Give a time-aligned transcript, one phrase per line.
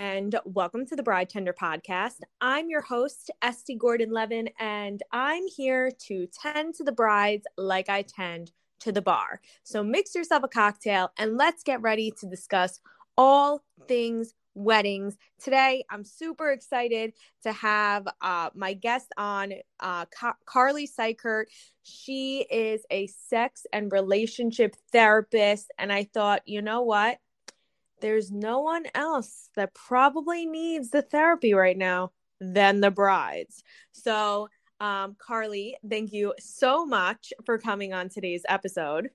[0.00, 2.20] and welcome to the Bride Tender podcast.
[2.40, 7.90] I'm your host, Estee Gordon Levin, and I'm here to tend to the brides like
[7.90, 8.50] I tend
[8.80, 9.42] to the bar.
[9.62, 12.80] So mix yourself a cocktail and let's get ready to discuss
[13.18, 15.18] all things weddings.
[15.38, 17.12] Today, I'm super excited
[17.42, 21.44] to have uh, my guest on, uh, Car- Carly Cykiert.
[21.82, 27.18] She is a sex and relationship therapist, and I thought, you know what?
[28.00, 33.62] There's no one else that probably needs the therapy right now than the brides.
[33.92, 34.48] So,
[34.80, 39.10] um, Carly, thank you so much for coming on today's episode.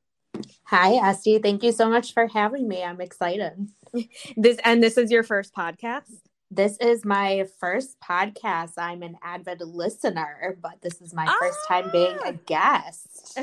[0.66, 1.40] Hi, Estee.
[1.40, 2.84] Thank you so much for having me.
[2.84, 3.70] I'm excited.
[4.36, 6.12] This and this is your first podcast.
[6.52, 8.74] This is my first podcast.
[8.78, 11.36] I'm an avid listener, but this is my ah!
[11.40, 12.40] first time being a ah!
[12.46, 13.40] guest.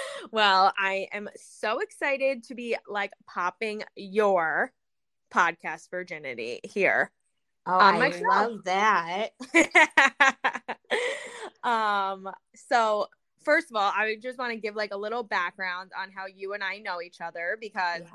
[0.30, 4.72] well, I am so excited to be like popping your
[5.32, 7.10] podcast virginity here.
[7.66, 8.20] Oh, I show.
[8.20, 9.30] love that.
[11.64, 13.08] um, so
[13.46, 16.52] first of all, I just want to give like a little background on how you
[16.52, 18.12] and I know each other because yes.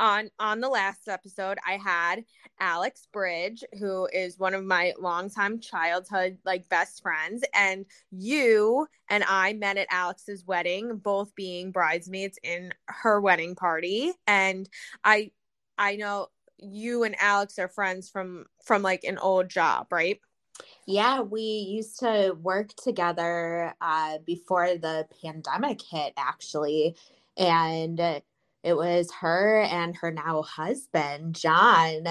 [0.00, 2.24] on on the last episode I had
[2.58, 9.24] Alex Bridge, who is one of my longtime childhood like best friends, and you and
[9.28, 14.12] I met at Alex's wedding, both being bridesmaids in her wedding party.
[14.26, 14.68] And
[15.04, 15.30] I
[15.76, 20.20] I know you and Alex are friends from from like an old job, right?
[20.86, 26.96] Yeah, we used to work together uh, before the pandemic hit, actually.
[27.36, 32.04] And it was her and her now husband, John,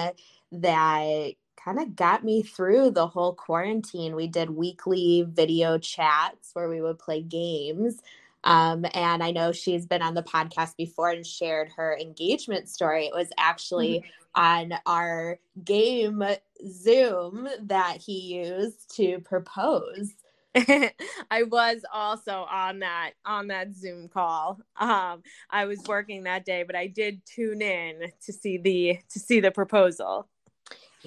[0.52, 4.14] that kind of got me through the whole quarantine.
[4.14, 8.00] We did weekly video chats where we would play games.
[8.48, 13.06] Um, and I know she's been on the podcast before and shared her engagement story.
[13.06, 16.22] It was actually mm-hmm on our game
[16.64, 20.14] Zoom that he used to propose.
[20.54, 24.60] I was also on that on that Zoom call.
[24.78, 29.18] Um, I was working that day, but I did tune in to see the to
[29.18, 30.28] see the proposal.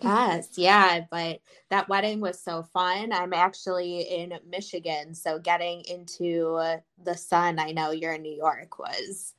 [0.01, 3.11] Yes, yeah, but that wedding was so fun.
[3.11, 8.79] I'm actually in Michigan, so getting into the sun, I know you're in New York
[8.79, 9.33] was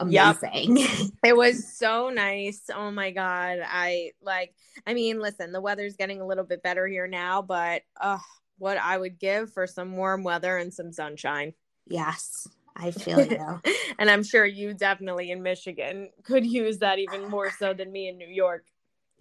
[0.00, 0.76] amazing.
[0.76, 0.88] Yep.
[1.24, 2.62] it was so nice.
[2.74, 3.58] Oh my god.
[3.64, 4.54] I like
[4.86, 8.18] I mean, listen, the weather's getting a little bit better here now, but uh
[8.58, 11.54] what I would give for some warm weather and some sunshine.
[11.86, 12.48] Yes.
[12.76, 13.60] I feel you.
[13.98, 18.08] and I'm sure you definitely in Michigan could use that even more so than me
[18.08, 18.64] in New York.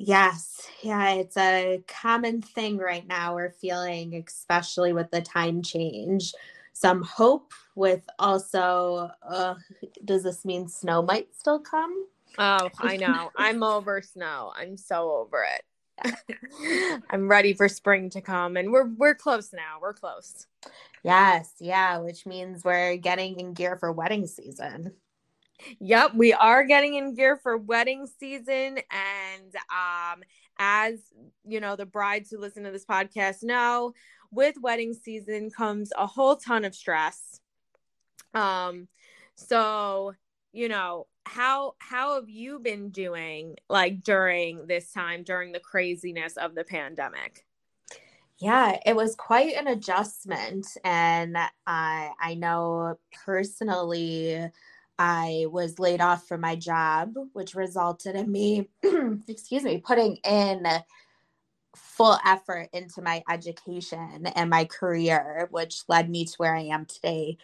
[0.02, 0.66] Yes.
[0.82, 6.34] Yeah, it's a common thing right now we're feeling, especially with the time change.
[6.72, 9.56] Some hope with also uh,
[10.06, 12.06] does this mean snow might still come?
[12.38, 16.14] Oh i know i'm over snow i'm so over it.
[17.10, 20.48] I'm ready for spring to come and we're we're close now we're close.
[21.04, 24.94] Yes yeah which means we're getting in gear for wedding season
[25.80, 30.24] Yep, we are getting in gear for wedding season and um
[30.58, 31.00] as
[31.46, 33.94] you know the brides who listen to this podcast know,
[34.32, 37.40] with wedding season comes a whole ton of stress.
[38.34, 38.88] Um,
[39.36, 40.14] so
[40.52, 46.38] you know how how have you been doing like during this time during the craziness
[46.38, 47.46] of the pandemic?
[48.38, 51.38] Yeah, it was quite an adjustment, and
[51.68, 54.50] I I know personally.
[55.00, 58.70] I was laid off from my job, which resulted in me,
[59.28, 60.68] excuse me, putting in
[61.76, 66.86] full effort into my education and my career, which led me to where I am
[66.86, 67.38] today.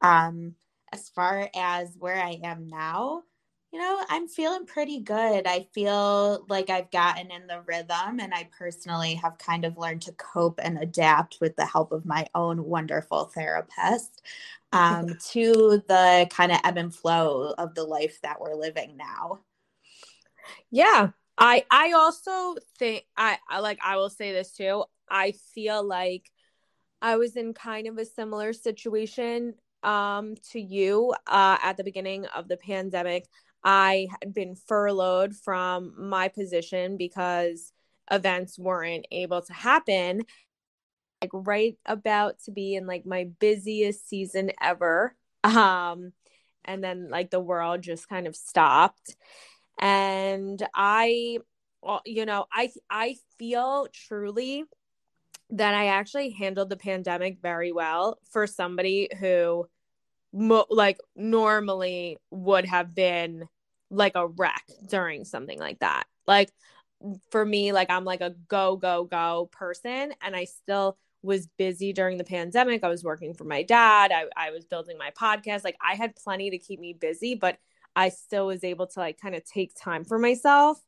[0.00, 0.54] Um,
[0.92, 3.22] as far as where I am now,
[3.72, 5.46] you know, I'm feeling pretty good.
[5.46, 10.02] I feel like I've gotten in the rhythm, and I personally have kind of learned
[10.02, 14.20] to cope and adapt with the help of my own wonderful therapist
[14.74, 19.40] um, to the kind of ebb and flow of the life that we're living now.
[20.70, 24.84] Yeah, I I also think I, I like I will say this too.
[25.08, 26.30] I feel like
[27.00, 32.26] I was in kind of a similar situation um to you uh at the beginning
[32.26, 33.26] of the pandemic.
[33.64, 37.72] I had been furloughed from my position because
[38.10, 40.24] events weren't able to happen.
[41.20, 45.14] Like right about to be in like my busiest season ever.
[45.44, 46.12] Um
[46.64, 49.16] and then like the world just kind of stopped
[49.80, 51.38] and i
[52.04, 54.64] you know i i feel truly
[55.50, 59.66] that i actually handled the pandemic very well for somebody who
[60.32, 63.48] mo- like normally would have been
[63.90, 66.50] like a wreck during something like that like
[67.30, 70.14] for me, like I'm like a go, go, go person.
[70.22, 72.82] And I still was busy during the pandemic.
[72.82, 74.12] I was working for my dad.
[74.12, 75.64] I, I was building my podcast.
[75.64, 77.58] Like I had plenty to keep me busy, but
[77.94, 80.80] I still was able to like kind of take time for myself.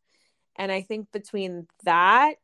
[0.56, 2.35] And I think between that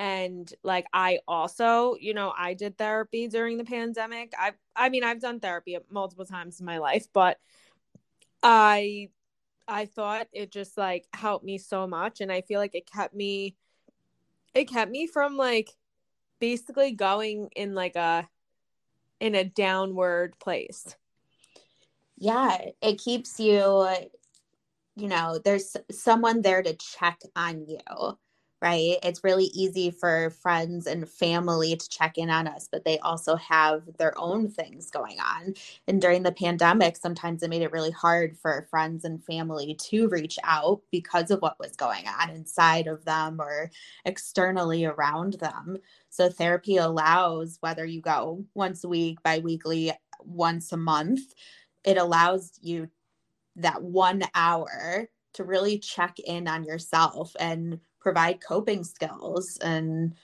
[0.00, 4.32] and like I also, you know, I did therapy during the pandemic.
[4.36, 7.36] I I mean, I've done therapy multiple times in my life, but
[8.42, 9.10] I
[9.68, 13.14] I thought it just like helped me so much and I feel like it kept
[13.14, 13.56] me
[14.54, 15.68] it kept me from like
[16.38, 18.26] basically going in like a
[19.20, 20.96] in a downward place.
[22.16, 23.86] Yeah, it keeps you
[24.96, 28.16] you know, there's someone there to check on you
[28.62, 28.96] right?
[29.02, 33.36] It's really easy for friends and family to check in on us, but they also
[33.36, 35.54] have their own things going on.
[35.88, 40.08] And during the pandemic, sometimes it made it really hard for friends and family to
[40.08, 43.70] reach out because of what was going on inside of them or
[44.04, 45.78] externally around them.
[46.10, 49.92] So therapy allows whether you go once a week, bi-weekly,
[50.22, 51.34] once a month,
[51.82, 52.88] it allows you
[53.56, 60.14] that 1 hour to really check in on yourself and provide coping skills and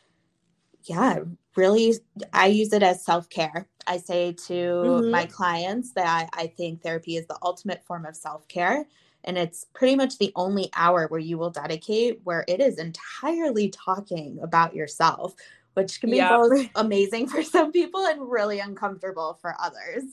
[0.84, 1.19] yeah
[1.56, 1.94] really
[2.32, 5.11] i use it as self-care i say to mm-hmm.
[5.11, 8.87] my clients that I, I think therapy is the ultimate form of self-care
[9.25, 13.69] and it's pretty much the only hour where you will dedicate where it is entirely
[13.70, 15.34] talking about yourself
[15.75, 16.31] which can be yep.
[16.31, 20.05] both amazing for some people and really uncomfortable for others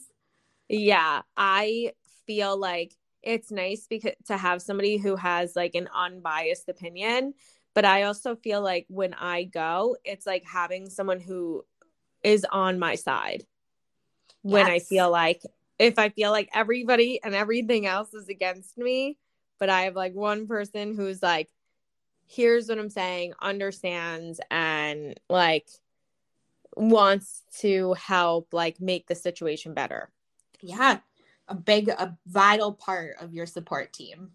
[0.70, 1.92] yeah i
[2.26, 7.34] feel like it's nice because to have somebody who has like an unbiased opinion
[7.74, 11.64] but i also feel like when i go it's like having someone who
[12.24, 13.44] is on my side.
[14.44, 14.54] Yes.
[14.54, 15.42] when i feel like
[15.80, 19.18] if i feel like everybody and everything else is against me
[19.60, 21.50] but i have like one person who's like
[22.28, 25.68] here's what i'm saying understands and like
[26.76, 30.10] wants to help like make the situation better.
[30.60, 30.98] Yeah
[31.48, 34.32] a big a vital part of your support team.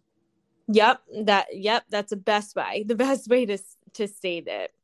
[0.68, 3.58] Yep that yep that's the best way the best way to
[3.94, 4.74] to state it.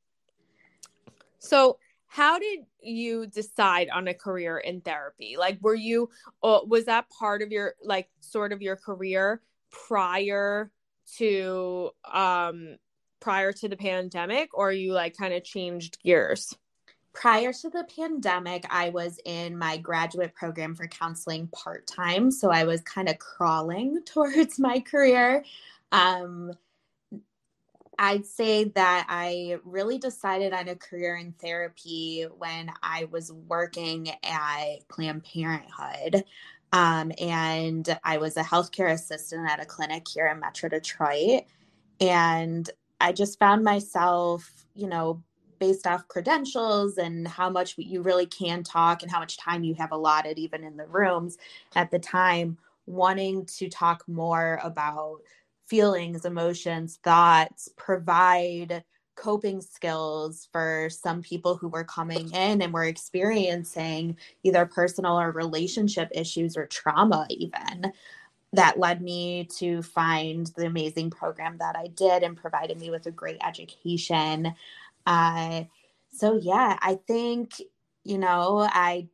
[1.39, 5.37] So how did you decide on a career in therapy?
[5.39, 6.11] Like were you
[6.43, 10.71] uh, was that part of your like sort of your career prior
[11.17, 12.77] to um
[13.21, 16.55] prior to the pandemic or you like kind of changed gears
[17.15, 22.31] prior to the pandemic, I was in my graduate program for counseling part time.
[22.31, 25.45] So I was kind of crawling towards my career.
[25.93, 26.53] Um,
[27.97, 34.11] I'd say that I really decided on a career in therapy when I was working
[34.25, 36.25] at Planned Parenthood.
[36.73, 41.45] Um, and I was a healthcare assistant at a clinic here in Metro Detroit.
[42.01, 42.69] And
[43.01, 45.23] I just found myself, you know,
[45.59, 49.75] based off credentials and how much you really can talk and how much time you
[49.75, 51.39] have allotted, even in the rooms
[51.75, 55.19] at the time, wanting to talk more about
[55.67, 58.85] feelings, emotions, thoughts, provide
[59.17, 65.31] coping skills for some people who were coming in and were experiencing either personal or
[65.31, 67.93] relationship issues or trauma, even
[68.53, 73.07] that led me to find the amazing program that I did and provided me with
[73.07, 74.55] a great education.
[75.07, 75.65] Uh,
[76.11, 77.61] so yeah, I think
[78.05, 79.09] you know I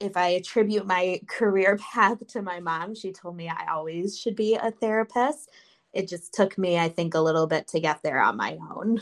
[0.00, 4.36] if I attribute my career path to my mom, she told me I always should
[4.36, 5.50] be a therapist.
[5.92, 9.00] It just took me, I think, a little bit to get there on my own.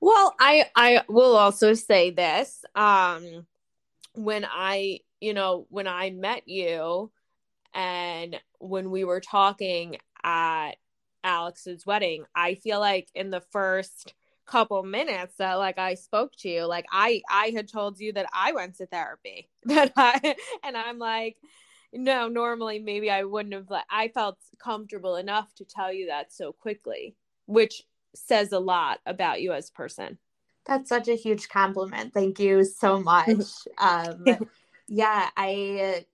[0.00, 2.64] Well, I I will also say this.
[2.74, 3.46] Um
[4.14, 7.10] when I, you know, when I met you
[7.74, 10.72] and when we were talking at
[11.24, 14.14] Alex's wedding, I feel like in the first
[14.46, 18.26] couple minutes that like I spoke to you like I I had told you that
[18.32, 21.36] I went to therapy that I and I'm like
[21.92, 26.32] no normally maybe I wouldn't have like I felt comfortable enough to tell you that
[26.32, 27.82] so quickly which
[28.14, 30.18] says a lot about you as a person.
[30.66, 32.14] That's such a huge compliment.
[32.14, 33.28] Thank you so much.
[33.78, 34.24] Um
[34.88, 36.04] yeah I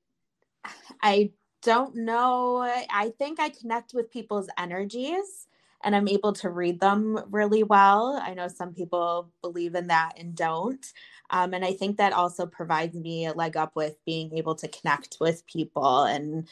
[1.03, 1.33] I
[1.63, 2.59] don't know.
[2.59, 5.47] I think I connect with people's energies
[5.83, 8.21] and I'm able to read them really well.
[8.23, 10.85] I know some people believe in that and don't.
[11.31, 14.69] Um, and I think that also provides me a leg up with being able to
[14.69, 16.49] connect with people and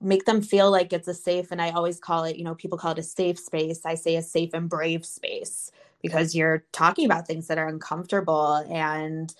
[0.00, 2.78] make them feel like it's a safe, and I always call it, you know, people
[2.78, 3.84] call it a safe space.
[3.84, 5.70] I say a safe and brave space
[6.02, 9.34] because you're talking about things that are uncomfortable and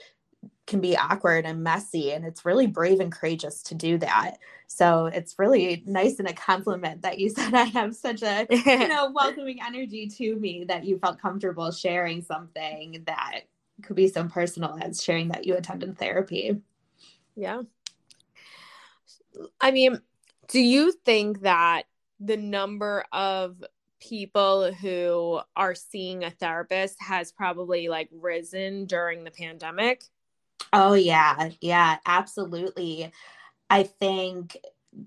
[0.66, 4.38] can be awkward and messy and it's really brave and courageous to do that.
[4.66, 8.88] So it's really nice and a compliment that you said i have such a you
[8.88, 13.42] know welcoming energy to me that you felt comfortable sharing something that
[13.82, 16.60] could be so personal as sharing that you attended therapy.
[17.36, 17.62] Yeah.
[19.60, 20.00] I mean
[20.48, 21.84] do you think that
[22.20, 23.62] the number of
[24.00, 30.04] people who are seeing a therapist has probably like risen during the pandemic
[30.72, 31.50] Oh, yeah.
[31.60, 33.12] Yeah, absolutely.
[33.70, 34.58] I think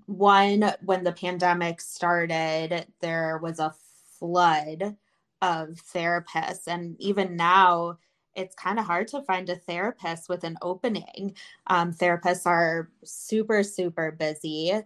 [0.06, 3.74] one, when the pandemic started, there was a
[4.18, 4.96] flood
[5.42, 6.68] of therapists.
[6.68, 7.98] And even now,
[8.34, 11.36] it's kind of hard to find a therapist with an opening.
[11.68, 14.82] Um, therapists are super, super busy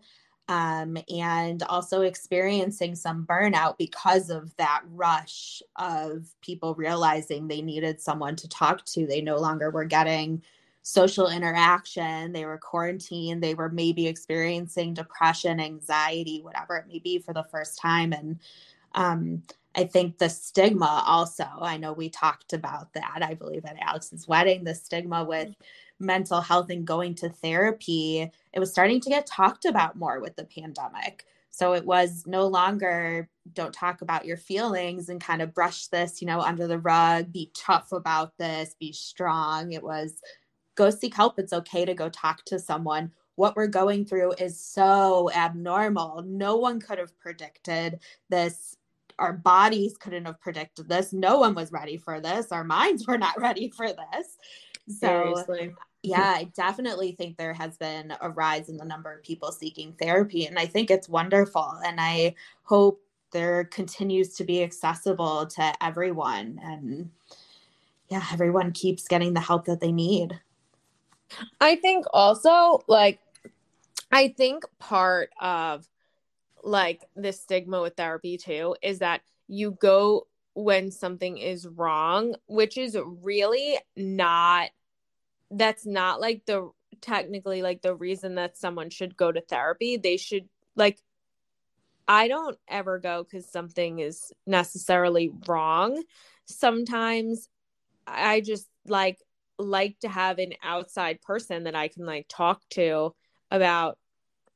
[0.49, 8.01] um, and also experiencing some burnout because of that rush of people realizing they needed
[8.01, 9.07] someone to talk to.
[9.07, 10.43] They no longer were getting
[10.83, 17.19] social interaction, they were quarantined, they were maybe experiencing depression, anxiety, whatever it may be
[17.19, 18.13] for the first time.
[18.13, 18.39] And
[18.95, 19.43] um,
[19.75, 24.29] I think the stigma also, I know we talked about that, I believe at Alex's
[24.29, 25.55] wedding, the stigma with
[26.01, 30.37] mental health and going to therapy, it was starting to get talked about more with
[30.37, 31.25] the pandemic.
[31.51, 36.21] So it was no longer don't talk about your feelings and kind of brush this,
[36.21, 39.71] you know, under the rug, be tough about this, be strong.
[39.71, 40.21] It was
[40.75, 41.39] go seek help.
[41.39, 43.13] It's okay to go talk to someone.
[43.37, 46.23] What we're going through is so abnormal.
[46.27, 48.77] No one could have predicted this.
[49.19, 51.13] Our bodies couldn't have predicted this.
[51.13, 52.51] No one was ready for this.
[52.51, 54.39] Our minds were not ready for this.
[54.89, 55.75] So, Seriously.
[56.03, 59.95] yeah, I definitely think there has been a rise in the number of people seeking
[59.95, 60.47] therapy.
[60.47, 61.81] And I think it's wonderful.
[61.85, 63.01] And I hope
[63.33, 66.61] there continues to be accessible to everyone.
[66.63, 67.11] And
[68.09, 70.39] yeah, everyone keeps getting the help that they need.
[71.61, 73.19] I think also like
[74.13, 75.89] I think part of
[76.63, 82.79] like the stigma with therapy too is that you go when something is wrong, which
[82.79, 84.71] is really not
[85.51, 86.71] that's not like the
[87.01, 89.97] technically like the reason that someone should go to therapy.
[89.97, 91.01] They should like
[92.07, 96.03] I don't ever go cuz something is necessarily wrong.
[96.47, 97.49] Sometimes
[98.07, 99.19] I just like
[99.59, 103.15] like to have an outside person that I can like talk to
[103.51, 103.99] about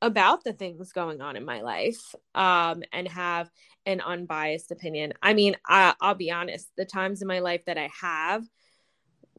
[0.00, 3.50] about the things going on in my life um and have
[3.88, 5.14] an unbiased opinion.
[5.22, 8.44] I mean, I, I'll be honest, the times in my life that I have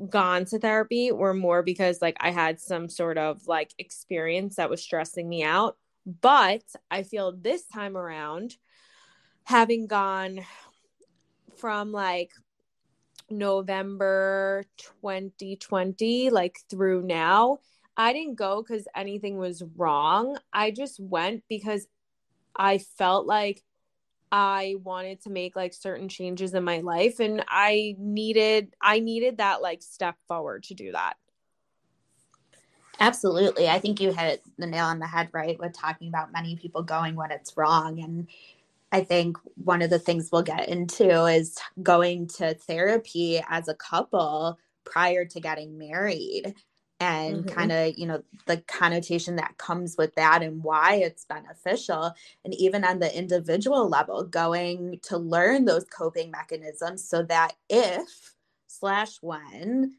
[0.10, 4.70] gone to therapy were more because like I had some sort of like experience that
[4.70, 5.78] was stressing me out.
[6.22, 8.56] But I feel this time around,
[9.44, 10.40] having gone
[11.58, 12.32] from like
[13.30, 17.60] November 2020, like through now.
[18.00, 20.38] I didn't go because anything was wrong.
[20.54, 21.86] I just went because
[22.56, 23.62] I felt like
[24.32, 29.38] I wanted to make like certain changes in my life and I needed I needed
[29.38, 31.16] that like step forward to do that.
[33.02, 33.68] Absolutely.
[33.68, 36.84] I think you hit the nail on the head right with talking about many people
[36.84, 38.28] going when it's wrong and
[38.94, 43.76] I think one of the things we'll get into is going to therapy as a
[43.76, 46.56] couple prior to getting married
[47.00, 47.56] and mm-hmm.
[47.56, 52.14] kind of you know the connotation that comes with that and why it's beneficial
[52.44, 58.36] and even on the individual level going to learn those coping mechanisms so that if
[58.68, 59.96] slash when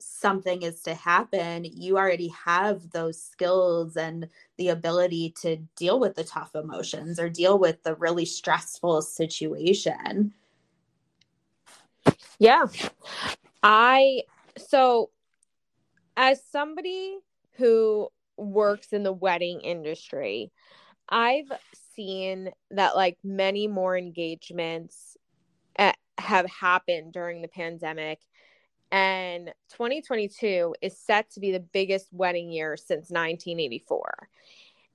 [0.00, 6.14] something is to happen, you already have those skills and the ability to deal with
[6.14, 10.32] the tough emotions or deal with the really stressful situation.
[12.38, 12.66] Yeah.
[13.62, 14.22] I,
[14.56, 15.10] so
[16.20, 17.16] as somebody
[17.56, 20.52] who works in the wedding industry,
[21.08, 21.50] I've
[21.96, 25.16] seen that like many more engagements
[25.76, 28.20] eh, have happened during the pandemic
[28.92, 34.28] and 2022 is set to be the biggest wedding year since 1984.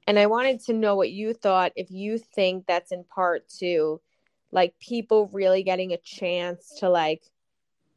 [0.05, 4.00] And I wanted to know what you thought if you think that's in part to
[4.51, 7.24] like people really getting a chance to like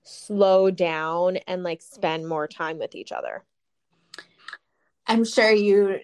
[0.09, 3.45] slow down and like spend more time with each other.
[5.07, 6.01] I'm sure you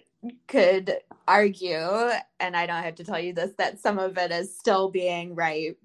[0.47, 0.97] could
[1.27, 2.09] argue,
[2.39, 5.35] and I don't have to tell you this, that some of it is still being
[5.35, 5.77] right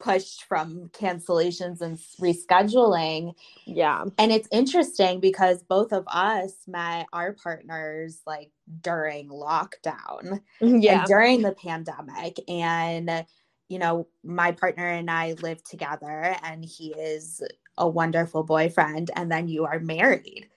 [0.00, 3.34] pushed from cancellations and rescheduling.
[3.64, 4.04] Yeah.
[4.18, 8.50] And it's interesting because both of us met our partners like
[8.82, 10.40] during lockdown.
[10.60, 10.98] Yeah.
[10.98, 12.38] And during the pandemic.
[12.48, 13.24] And,
[13.68, 17.40] you know, my partner and I live together and he is
[17.78, 19.10] a wonderful boyfriend.
[19.16, 20.48] And then you are married.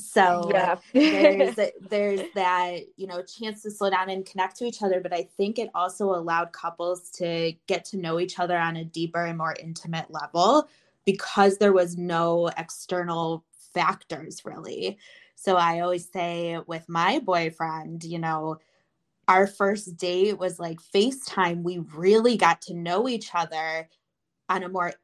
[0.00, 0.76] So yeah.
[0.92, 1.58] there's
[1.90, 5.28] there's that you know chance to slow down and connect to each other, but I
[5.36, 9.36] think it also allowed couples to get to know each other on a deeper and
[9.36, 10.68] more intimate level
[11.04, 13.44] because there was no external
[13.74, 14.98] factors really.
[15.34, 18.58] So I always say with my boyfriend, you know,
[19.26, 21.62] our first date was like FaceTime.
[21.62, 23.88] We really got to know each other
[24.48, 24.94] on a more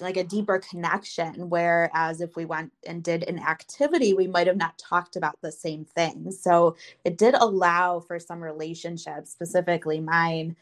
[0.00, 4.56] like a deeper connection whereas if we went and did an activity we might have
[4.56, 6.30] not talked about the same thing.
[6.32, 10.56] So it did allow for some relationships specifically mine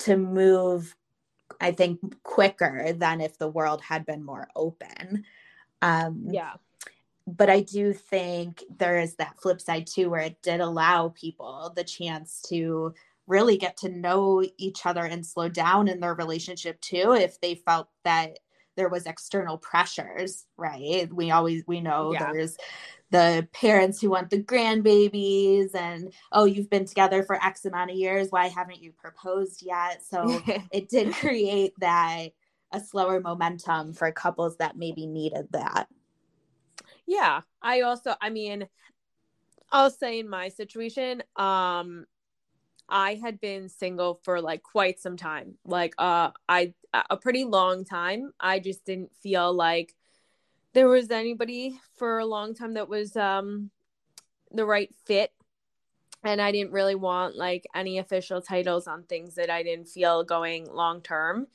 [0.00, 0.94] to move
[1.60, 5.24] i think quicker than if the world had been more open.
[5.82, 6.54] Um yeah.
[7.26, 11.72] but i do think there is that flip side too where it did allow people
[11.74, 12.94] the chance to
[13.28, 17.54] really get to know each other and slow down in their relationship too if they
[17.54, 18.38] felt that
[18.78, 21.12] there was external pressures right?
[21.12, 22.32] We always we know yeah.
[22.32, 22.56] there's
[23.10, 27.96] the parents who want the grandbabies and oh you've been together for x amount of
[27.96, 28.28] years.
[28.30, 30.02] Why haven't you proposed yet?
[30.08, 30.40] So
[30.72, 32.28] it did create that
[32.72, 35.88] a slower momentum for couples that maybe needed that.
[37.06, 37.40] Yeah.
[37.60, 38.68] I also i mean
[39.72, 42.06] i'll say in my situation um
[42.88, 45.54] I had been single for like quite some time.
[45.64, 48.32] Like uh I a pretty long time.
[48.40, 49.94] I just didn't feel like
[50.72, 53.70] there was anybody for a long time that was um
[54.52, 55.32] the right fit
[56.24, 60.24] and I didn't really want like any official titles on things that I didn't feel
[60.24, 61.46] going long term.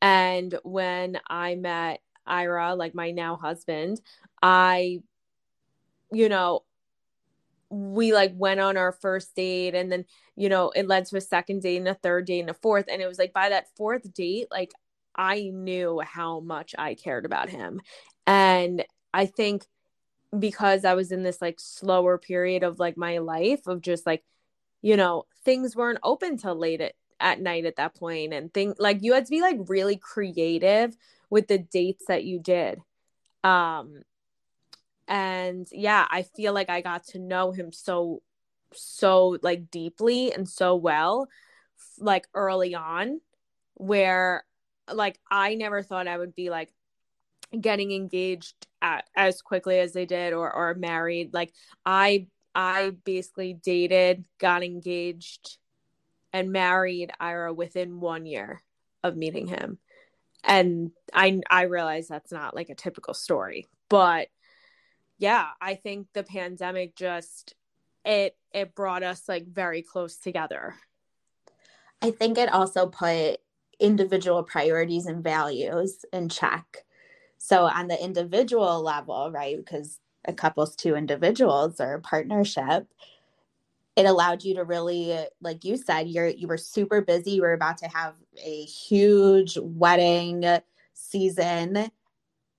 [0.00, 4.00] And when I met Ira, like my now husband,
[4.42, 5.00] I
[6.12, 6.62] you know,
[7.72, 10.04] we like went on our first date and then
[10.36, 12.84] you know it led to a second date and a third date and a fourth
[12.92, 14.72] and it was like by that fourth date like
[15.16, 17.80] i knew how much i cared about him.
[18.26, 19.64] And i think
[20.38, 24.22] because i was in this like slower period of like my life of just like
[24.82, 28.74] you know things weren't open till late at, at night at that point and things
[28.78, 30.94] like you had to be like really creative
[31.30, 32.80] with the dates that you did.
[33.42, 34.02] Um
[35.08, 38.22] and yeah i feel like i got to know him so
[38.72, 41.28] so like deeply and so well
[41.98, 43.20] like early on
[43.74, 44.44] where
[44.92, 46.72] like i never thought i would be like
[47.58, 51.32] getting engaged at, as quickly as they did or or married.
[51.32, 51.52] Like
[51.84, 55.58] i i basically dated got engaged
[56.32, 58.62] and married ira within one year
[59.02, 59.78] of meeting him.
[60.44, 64.28] And i i realize that's not like a typical story but
[65.22, 67.54] yeah, I think the pandemic just
[68.04, 70.74] it it brought us like very close together.
[72.02, 73.38] I think it also put
[73.78, 76.78] individual priorities and values in check.
[77.38, 82.88] So on the individual level, right, because a couple's two individuals or a partnership,
[83.94, 87.52] it allowed you to really like you said you're you were super busy you were
[87.52, 90.44] about to have a huge wedding
[90.94, 91.90] season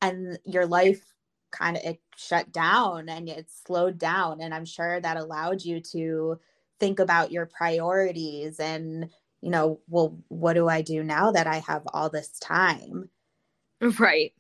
[0.01, 1.12] and your life
[1.53, 4.41] kind of it shut down and it slowed down.
[4.41, 6.39] And i'm sure that allowed you to
[6.79, 9.09] think about your priorities and
[9.41, 13.09] you know well what do i do now that i have all this time?
[13.99, 14.33] Right.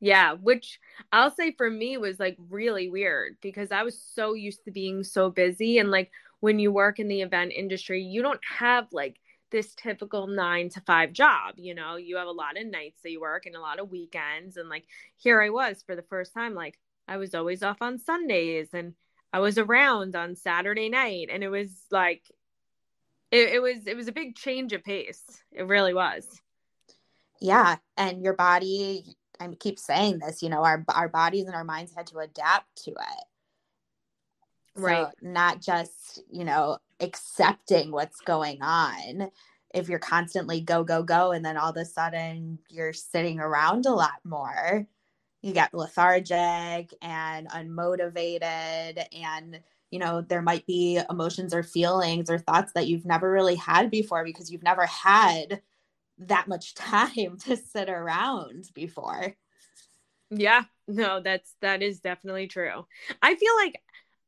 [0.00, 0.78] Yeah which
[1.12, 5.04] i'll say for me was like really weird because i was so used to being
[5.04, 5.78] so busy.
[5.78, 6.10] And like
[6.40, 9.16] when you work in the event industry you don't have like
[9.50, 11.54] this typical nine to five job.
[11.56, 13.90] You know, you have a lot of nights that you work and a lot of
[13.90, 14.56] weekends.
[14.56, 14.84] And like
[15.16, 18.94] here I was for the first time, like I was always off on Sundays and
[19.32, 21.28] I was around on Saturday night.
[21.30, 22.22] And it was like,
[23.30, 25.22] it, it was, it was a big change of pace.
[25.52, 26.26] It really was.
[27.40, 27.76] Yeah.
[27.96, 29.04] And your body,
[29.38, 32.84] I keep saying this, you know, our, our bodies and our minds had to adapt
[32.84, 33.24] to it.
[34.76, 35.06] Right.
[35.06, 39.30] So not just, you know, accepting what's going on.
[39.72, 43.86] If you're constantly go go go and then all of a sudden you're sitting around
[43.86, 44.86] a lot more
[45.42, 52.38] you get lethargic and unmotivated and you know there might be emotions or feelings or
[52.38, 55.62] thoughts that you've never really had before because you've never had
[56.18, 59.34] that much time to sit around before.
[60.30, 60.64] Yeah.
[60.86, 62.86] No that's that is definitely true.
[63.22, 63.80] I feel like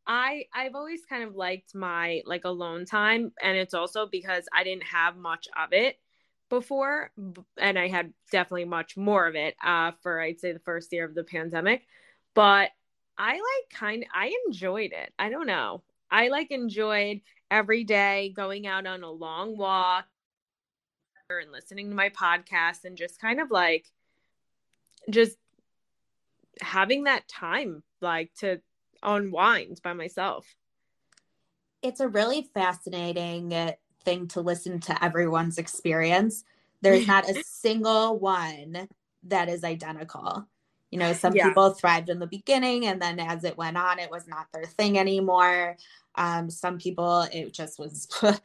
[0.06, 4.64] I I've always kind of liked my like alone time and it's also because I
[4.64, 5.98] didn't have much of it
[6.48, 7.10] before
[7.56, 11.04] and I had definitely much more of it uh for I'd say the first year
[11.04, 11.86] of the pandemic
[12.34, 12.70] but
[13.16, 15.12] I like kind I enjoyed it.
[15.18, 15.82] I don't know.
[16.10, 20.06] I like enjoyed every day going out on a long walk
[21.30, 23.86] and listening to my podcast and just kind of like
[25.10, 25.38] just
[26.60, 28.60] having that time like to
[29.02, 30.46] unwind by myself.
[31.82, 36.44] It's a really fascinating thing to listen to everyone's experience.
[36.80, 38.88] There's not a single one
[39.24, 40.46] that is identical.
[40.90, 41.48] You know, some yeah.
[41.48, 44.66] people thrived in the beginning, and then as it went on, it was not their
[44.66, 45.76] thing anymore.
[46.16, 48.08] Um, some people, it just was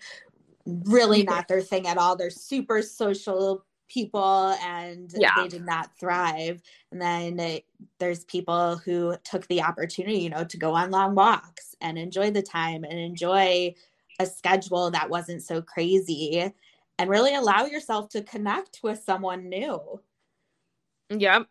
[0.65, 2.15] really not their thing at all.
[2.15, 5.33] They're super social people and yeah.
[5.37, 6.61] they did not thrive.
[6.91, 7.61] And then
[7.99, 12.31] there's people who took the opportunity, you know, to go on long walks and enjoy
[12.31, 13.73] the time and enjoy
[14.19, 16.51] a schedule that wasn't so crazy
[16.99, 20.01] and really allow yourself to connect with someone new.
[21.09, 21.47] Yep.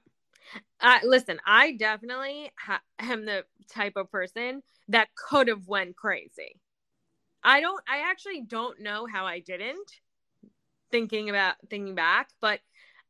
[0.80, 6.60] Uh, listen, I definitely ha- am the type of person that could have went crazy.
[7.42, 7.82] I don't.
[7.88, 10.00] I actually don't know how I didn't.
[10.90, 12.60] Thinking about thinking back, but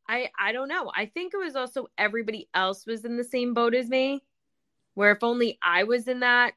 [0.08, 0.90] I I don't know.
[0.94, 4.22] I think it was also everybody else was in the same boat as me.
[4.94, 6.54] Where if only I was in that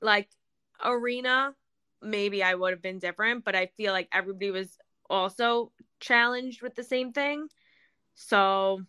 [0.00, 0.28] like
[0.84, 1.54] arena,
[2.00, 3.44] maybe I would have been different.
[3.44, 4.78] But I feel like everybody was
[5.10, 7.48] also challenged with the same thing.
[8.14, 8.82] So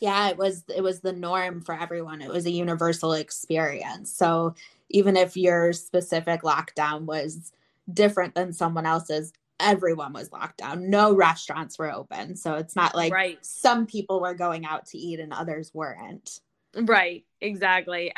[0.00, 4.54] yeah it was it was the norm for everyone it was a universal experience so
[4.90, 7.52] even if your specific lockdown was
[7.92, 10.90] different than someone else's everyone was locked down.
[10.90, 12.36] No restaurants were open.
[12.36, 13.38] So it's not like right.
[13.44, 16.40] some people were going out to eat and others weren't.
[16.74, 17.24] Right.
[17.40, 18.12] Exactly.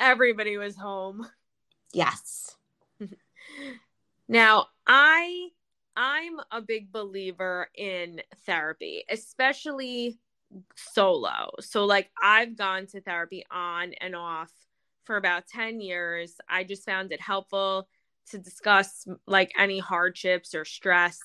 [0.00, 1.26] Everybody was home.
[1.92, 2.54] Yes.
[4.28, 5.48] Now i
[5.96, 10.18] i'm a big believer in therapy especially
[10.74, 11.50] solo.
[11.60, 14.50] So like I've gone to therapy on and off
[15.04, 16.36] for about 10 years.
[16.48, 17.88] I just found it helpful
[18.30, 21.20] to discuss like any hardships or stress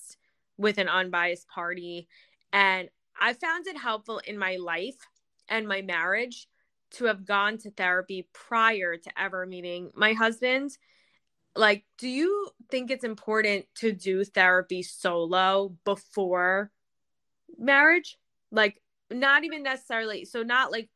[0.57, 2.07] with an unbiased party
[2.53, 4.97] and I found it helpful in my life
[5.47, 6.47] and my marriage
[6.91, 10.71] to have gone to therapy prior to ever meeting my husband.
[11.55, 16.71] Like, do you think it's important to do therapy solo before
[17.57, 18.17] marriage?
[18.51, 20.89] Like, not even necessarily so not like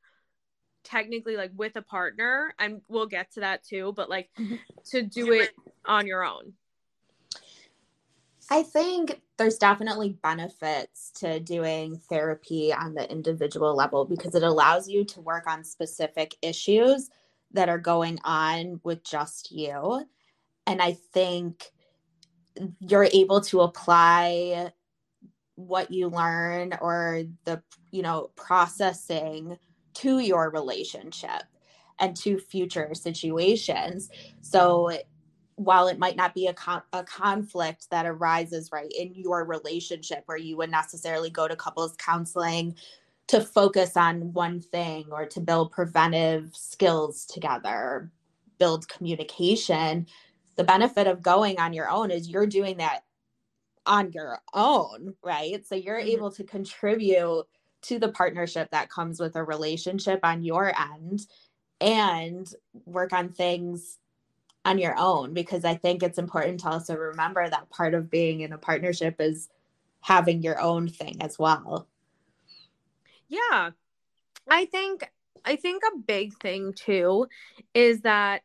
[0.83, 4.55] technically like with a partner and we'll get to that too but like mm-hmm.
[4.85, 5.49] to do it
[5.87, 6.53] on your own?
[8.49, 14.87] I think there's definitely benefits to doing therapy on the individual level because it allows
[14.87, 17.09] you to work on specific issues
[17.51, 20.05] that are going on with just you.
[20.67, 21.71] And i think
[22.79, 24.71] you're able to apply
[25.55, 29.57] what you learn or the you know processing
[29.93, 31.43] to your relationship
[31.99, 34.09] and to future situations.
[34.41, 34.91] So
[35.55, 40.23] while it might not be a, con- a conflict that arises right in your relationship
[40.25, 42.75] where you would necessarily go to couples counseling
[43.27, 48.11] to focus on one thing or to build preventive skills together
[48.59, 50.05] build communication
[50.55, 53.01] the benefit of going on your own is you're doing that
[53.85, 55.65] on your own, right?
[55.65, 56.09] So you're mm-hmm.
[56.09, 57.45] able to contribute
[57.83, 61.21] to the partnership that comes with a relationship on your end
[61.79, 62.47] and
[62.85, 63.97] work on things
[64.65, 68.41] on your own because I think it's important to also remember that part of being
[68.41, 69.47] in a partnership is
[70.01, 71.87] having your own thing as well.
[73.29, 73.71] Yeah.
[74.49, 75.09] I think
[75.45, 77.27] I think a big thing too
[77.73, 78.41] is that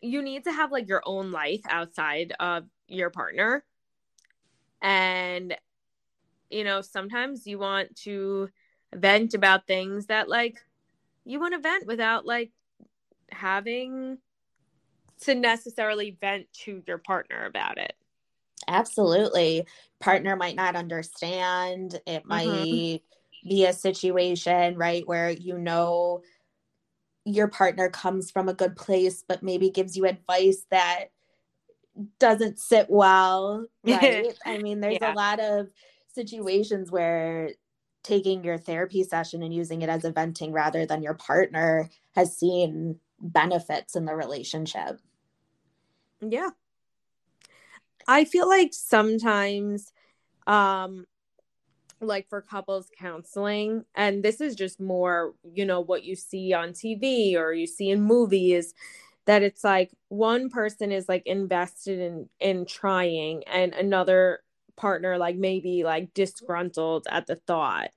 [0.00, 3.64] you need to have like your own life outside of your partner
[4.80, 5.56] and
[6.50, 8.48] you know sometimes you want to
[8.94, 10.58] vent about things that like
[11.24, 12.52] you want to vent without like
[13.30, 14.18] having
[15.20, 17.94] to necessarily vent to your partner about it
[18.68, 19.66] absolutely
[20.00, 22.28] partner might not understand it mm-hmm.
[22.28, 23.48] might mm-hmm.
[23.48, 26.22] be a situation right where you know
[27.24, 31.06] your partner comes from a good place but maybe gives you advice that
[32.18, 34.32] doesn't sit well, right?
[34.44, 35.12] I mean, there's yeah.
[35.12, 35.68] a lot of
[36.14, 37.50] situations where
[38.02, 42.36] taking your therapy session and using it as a venting rather than your partner has
[42.36, 45.00] seen benefits in the relationship.
[46.20, 46.50] Yeah.
[48.08, 49.92] I feel like sometimes
[50.46, 51.06] um
[52.00, 56.70] like for couples counseling and this is just more you know what you see on
[56.70, 58.74] TV or you see in movies
[59.24, 64.40] that it's like one person is like invested in in trying and another
[64.76, 67.88] partner like maybe like disgruntled at the thought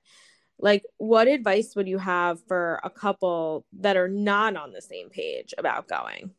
[0.60, 5.08] like what advice would you have for a couple that are not on the same
[5.08, 6.30] page about going?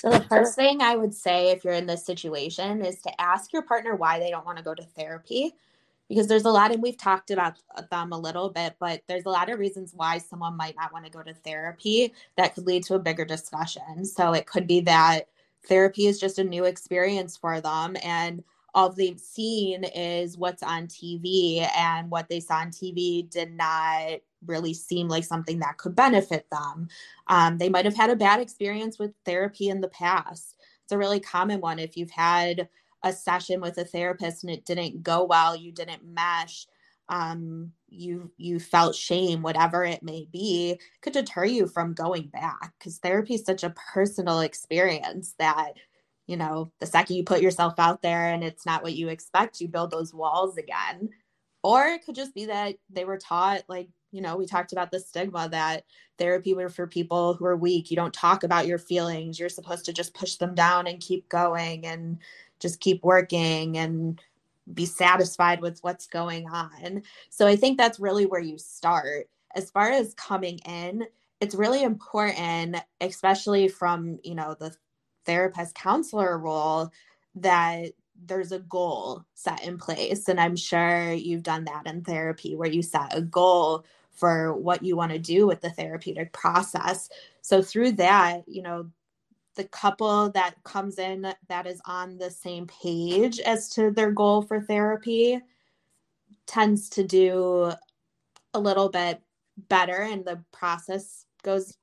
[0.00, 3.52] So the first thing i would say if you're in this situation is to ask
[3.52, 5.54] your partner why they don't want to go to therapy
[6.08, 7.54] because there's a lot and we've talked about
[7.90, 11.04] them a little bit but there's a lot of reasons why someone might not want
[11.04, 14.04] to go to therapy that could lead to a bigger discussion.
[14.04, 15.28] So it could be that
[15.66, 18.44] therapy is just a new experience for them and
[18.76, 24.20] all they've seen is what's on TV and what they saw on TV did not
[24.46, 26.88] really seem like something that could benefit them.
[27.26, 30.56] Um, they might have had a bad experience with therapy in the past.
[30.84, 31.78] It's a really common one.
[31.78, 32.68] If you've had
[33.02, 36.66] a session with a therapist and it didn't go well, you didn't mesh,
[37.08, 42.74] um, you you felt shame, whatever it may be, could deter you from going back
[42.78, 45.72] because therapy is such a personal experience that
[46.26, 49.60] you know, the second you put yourself out there and it's not what you expect,
[49.60, 51.10] you build those walls again.
[51.62, 54.90] Or it could just be that they were taught, like, you know, we talked about
[54.90, 55.84] the stigma that
[56.16, 57.90] therapy were for people who are weak.
[57.90, 59.38] You don't talk about your feelings.
[59.38, 62.18] You're supposed to just push them down and keep going and
[62.60, 64.20] just keep working and
[64.72, 67.02] be satisfied with what's going on.
[67.30, 69.28] So I think that's really where you start.
[69.54, 71.06] As far as coming in,
[71.40, 74.74] it's really important, especially from, you know, the
[75.26, 76.90] therapist counselor role
[77.34, 77.92] that
[78.24, 80.28] there's a goal set in place.
[80.28, 84.82] And i'm sure you've done that in therapy where you set a goal for what
[84.82, 87.10] you want to do with the therapeutic process.
[87.42, 88.90] So through that you know
[89.56, 94.42] the couple that comes in that is on the same page as to their goal
[94.42, 95.40] for therapy
[96.46, 97.72] tends to do
[98.54, 99.20] a little bit
[99.68, 101.76] better and the process goes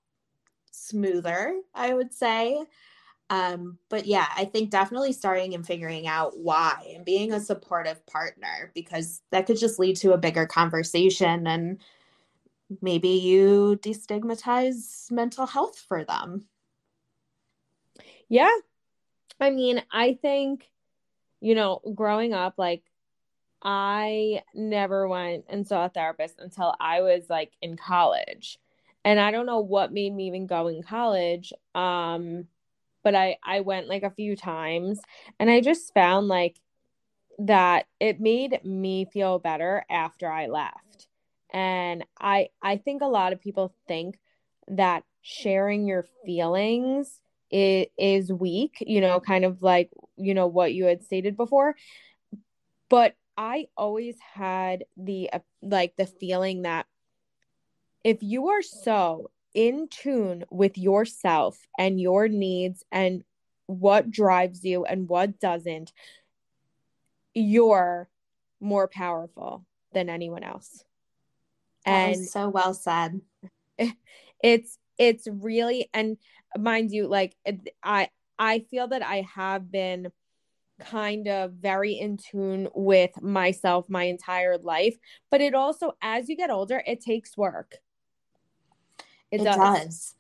[0.72, 2.64] smoother i would say
[3.34, 8.06] um, but yeah, I think definitely starting and figuring out why and being a supportive
[8.06, 11.80] partner because that could just lead to a bigger conversation and
[12.80, 16.46] maybe you destigmatize mental health for them.
[18.30, 18.56] Yeah.
[19.40, 20.70] I mean, I think,
[21.42, 22.84] you know, growing up, like,
[23.64, 28.60] I never went and saw a therapist until I was like in college.
[29.04, 31.52] And I don't know what made me even go in college.
[31.74, 32.46] Um,
[33.04, 35.00] but I I went like a few times
[35.40, 36.60] and I just found like
[37.40, 41.08] that it made me feel better after I left.
[41.52, 44.20] And I I think a lot of people think
[44.68, 47.20] that sharing your feelings
[47.52, 51.76] is, is weak, you know, kind of like, you know, what you had stated before.
[52.90, 56.86] But I always had the uh, like the feeling that
[58.04, 63.24] if you are so in tune with yourself and your needs and
[63.68, 65.94] what drives you and what doesn't,
[67.34, 68.10] you're
[68.60, 70.84] more powerful than anyone else.
[71.86, 73.22] And so well said.
[74.44, 76.18] It's it's really and
[76.58, 77.34] mind you like
[77.82, 80.12] I I feel that I have been
[80.82, 84.98] kind of very in tune with myself my entire life,
[85.32, 87.78] but it also as you get older it takes work.
[89.34, 89.58] It, it does.
[89.58, 90.16] does.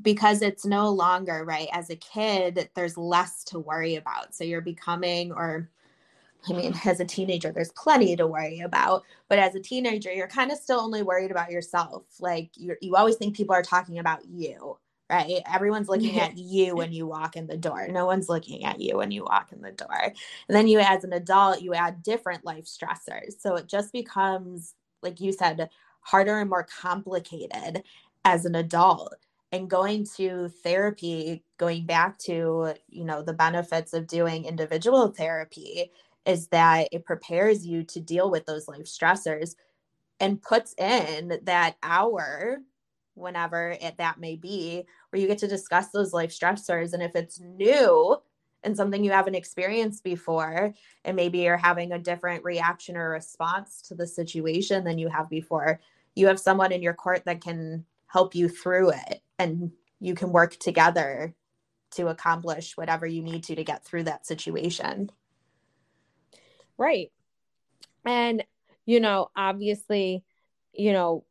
[0.00, 1.68] Because it's no longer, right?
[1.70, 4.34] As a kid, there's less to worry about.
[4.34, 5.68] So you're becoming, or
[6.48, 9.04] I mean, as a teenager, there's plenty to worry about.
[9.28, 12.04] But as a teenager, you're kind of still only worried about yourself.
[12.20, 14.78] Like you you always think people are talking about you,
[15.10, 15.42] right?
[15.52, 17.86] Everyone's looking at you when you walk in the door.
[17.88, 20.02] No one's looking at you when you walk in the door.
[20.02, 23.40] And then you, as an adult, you add different life stressors.
[23.40, 25.68] So it just becomes, like you said,
[26.02, 27.84] harder and more complicated
[28.24, 29.16] as an adult
[29.50, 35.90] and going to therapy going back to you know the benefits of doing individual therapy
[36.24, 39.56] is that it prepares you to deal with those life stressors
[40.20, 42.58] and puts in that hour
[43.14, 46.92] whenever it, that may be where you get to discuss those life stressors.
[46.92, 48.16] And if it's new
[48.62, 50.72] and something you haven't experienced before
[51.04, 55.28] and maybe you're having a different reaction or response to the situation than you have
[55.28, 55.80] before
[56.14, 60.32] you have someone in your court that can help you through it and you can
[60.32, 61.34] work together
[61.92, 65.10] to accomplish whatever you need to to get through that situation.
[66.78, 67.12] Right.
[68.04, 68.44] And
[68.86, 70.24] you know obviously
[70.72, 71.24] you know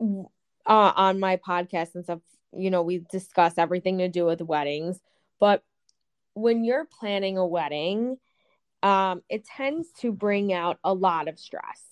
[0.00, 2.20] uh, on my podcast and stuff
[2.56, 5.00] you know we discuss everything to do with weddings
[5.38, 5.62] but
[6.34, 8.16] when you're planning a wedding
[8.82, 11.91] um, it tends to bring out a lot of stress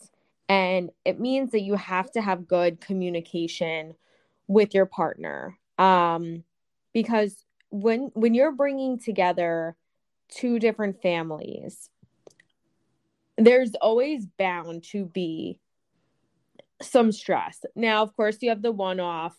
[0.51, 3.95] and it means that you have to have good communication
[4.49, 5.57] with your partner.
[5.79, 6.43] Um,
[6.93, 9.77] because when when you're bringing together
[10.29, 11.89] two different families
[13.39, 15.59] there's always bound to be
[16.83, 17.65] some stress.
[17.77, 19.37] Now of course you have the one off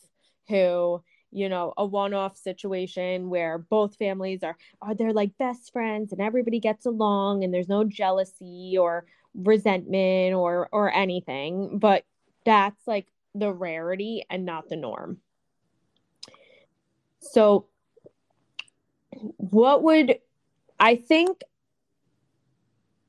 [0.47, 6.11] who you know a one-off situation where both families are are they're like best friends
[6.11, 12.03] and everybody gets along and there's no jealousy or resentment or or anything, but
[12.45, 15.17] that's like the rarity and not the norm.
[17.19, 17.67] So
[19.37, 20.19] what would
[20.79, 21.41] I think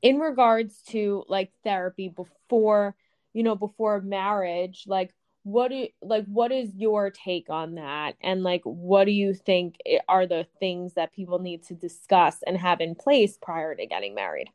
[0.01, 2.95] in regards to like therapy before,
[3.33, 8.43] you know, before marriage, like what do like what is your take on that and
[8.43, 12.57] like what do you think eh, are the things that people need to discuss and
[12.57, 14.49] have in place prior to getting married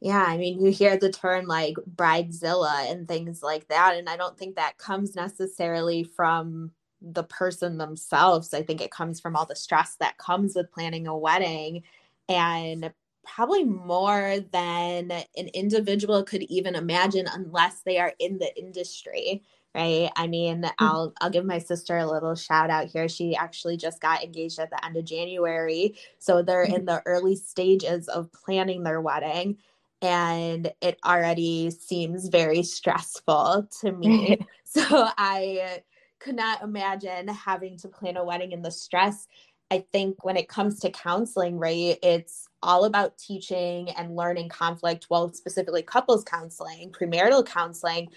[0.00, 4.16] yeah i mean you hear the term like bridezilla and things like that and i
[4.16, 9.46] don't think that comes necessarily from the person themselves i think it comes from all
[9.46, 11.82] the stress that comes with planning a wedding
[12.28, 12.92] and
[13.24, 19.42] probably more than an individual could even imagine unless they are in the industry
[19.74, 20.84] right i mean mm-hmm.
[20.84, 24.58] i'll i'll give my sister a little shout out here she actually just got engaged
[24.58, 26.76] at the end of january so they're mm-hmm.
[26.76, 29.56] in the early stages of planning their wedding
[30.02, 35.82] and it already seems very stressful to me so i
[36.20, 39.26] could not imagine having to plan a wedding and the stress
[39.70, 45.08] I think when it comes to counseling, right, it's all about teaching and learning conflict,
[45.10, 48.08] well, specifically couples counseling, premarital counseling.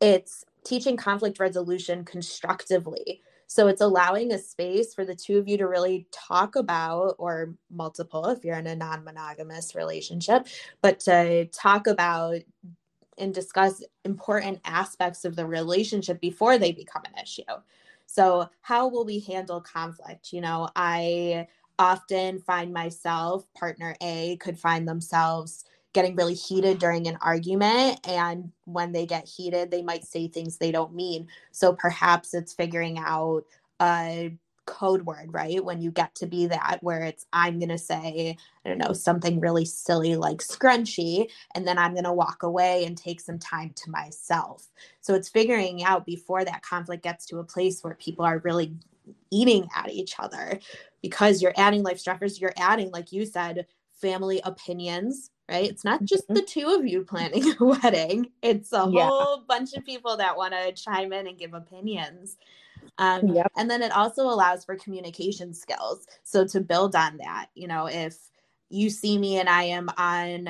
[0.00, 3.22] It's teaching conflict resolution constructively.
[3.52, 7.54] So it's allowing a space for the two of you to really talk about, or
[7.70, 10.46] multiple if you're in a non monogamous relationship,
[10.80, 12.38] but to talk about
[13.18, 17.42] and discuss important aspects of the relationship before they become an issue.
[18.06, 20.32] So, how will we handle conflict?
[20.32, 21.46] You know, I
[21.78, 28.00] often find myself, partner A could find themselves getting really heated during an argument.
[28.06, 31.28] And when they get heated, they might say things they don't mean.
[31.50, 33.44] So perhaps it's figuring out
[33.80, 35.62] a code word, right?
[35.64, 38.92] When you get to be that, where it's, I'm going to say, I don't know,
[38.92, 43.38] something really silly like scrunchy, and then I'm going to walk away and take some
[43.38, 44.68] time to myself.
[45.00, 48.72] So it's figuring out before that conflict gets to a place where people are really
[49.30, 50.60] eating at each other
[51.02, 53.66] because you're adding life stressors, you're adding, like you said,
[54.00, 55.70] family opinions, right?
[55.70, 56.34] It's not just mm-hmm.
[56.34, 59.06] the two of you planning a wedding, it's a yeah.
[59.06, 62.38] whole bunch of people that want to chime in and give opinions.
[62.98, 63.50] Um, yep.
[63.56, 66.06] And then it also allows for communication skills.
[66.24, 68.16] So to build on that, you know, if
[68.68, 70.48] you see me and I am on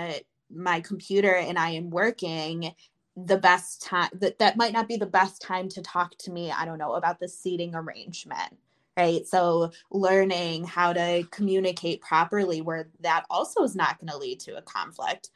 [0.51, 2.75] my computer and I am working,
[3.17, 6.51] the best time that that might not be the best time to talk to me.
[6.51, 8.57] I don't know about the seating arrangement
[8.97, 9.27] right?
[9.27, 14.57] So learning how to communicate properly where that also is not going to lead to
[14.57, 15.31] a conflict.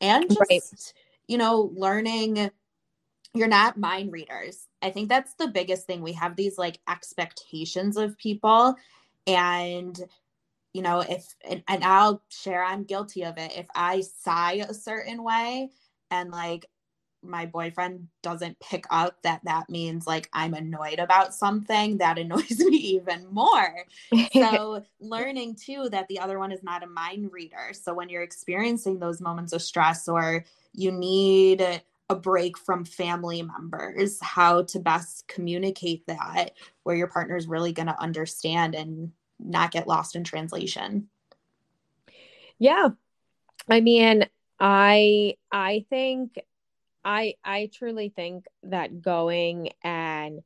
[0.00, 0.62] And just, right.
[1.26, 2.50] you know, learning
[3.34, 4.66] you're not mind readers.
[4.80, 6.02] I think that's the biggest thing.
[6.02, 8.74] We have these like expectations of people
[9.26, 9.98] and
[10.74, 13.52] you know, if and, and I'll share I'm guilty of it.
[13.56, 15.70] If I sigh a certain way
[16.10, 16.66] and like
[17.22, 22.58] my boyfriend doesn't pick up that that means like I'm annoyed about something, that annoys
[22.58, 23.84] me even more.
[24.32, 27.72] so, learning too that the other one is not a mind reader.
[27.72, 33.42] So, when you're experiencing those moments of stress or you need a break from family
[33.42, 36.52] members, how to best communicate that
[36.82, 41.08] where your partner is really going to understand and not get lost in translation.
[42.58, 42.90] Yeah.
[43.68, 44.26] I mean,
[44.58, 46.38] I I think
[47.08, 50.40] I I truly think that going and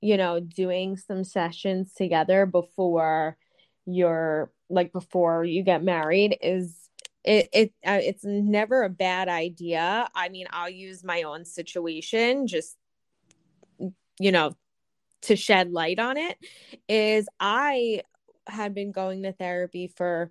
[0.00, 3.36] you know doing some sessions together before
[3.84, 6.88] you're like before you get married is
[7.22, 10.08] it it uh, it's never a bad idea.
[10.14, 12.76] I mean, I'll use my own situation just
[14.18, 14.56] you know
[15.22, 16.38] to shed light on it
[16.88, 18.02] is I
[18.46, 20.30] had been going to therapy for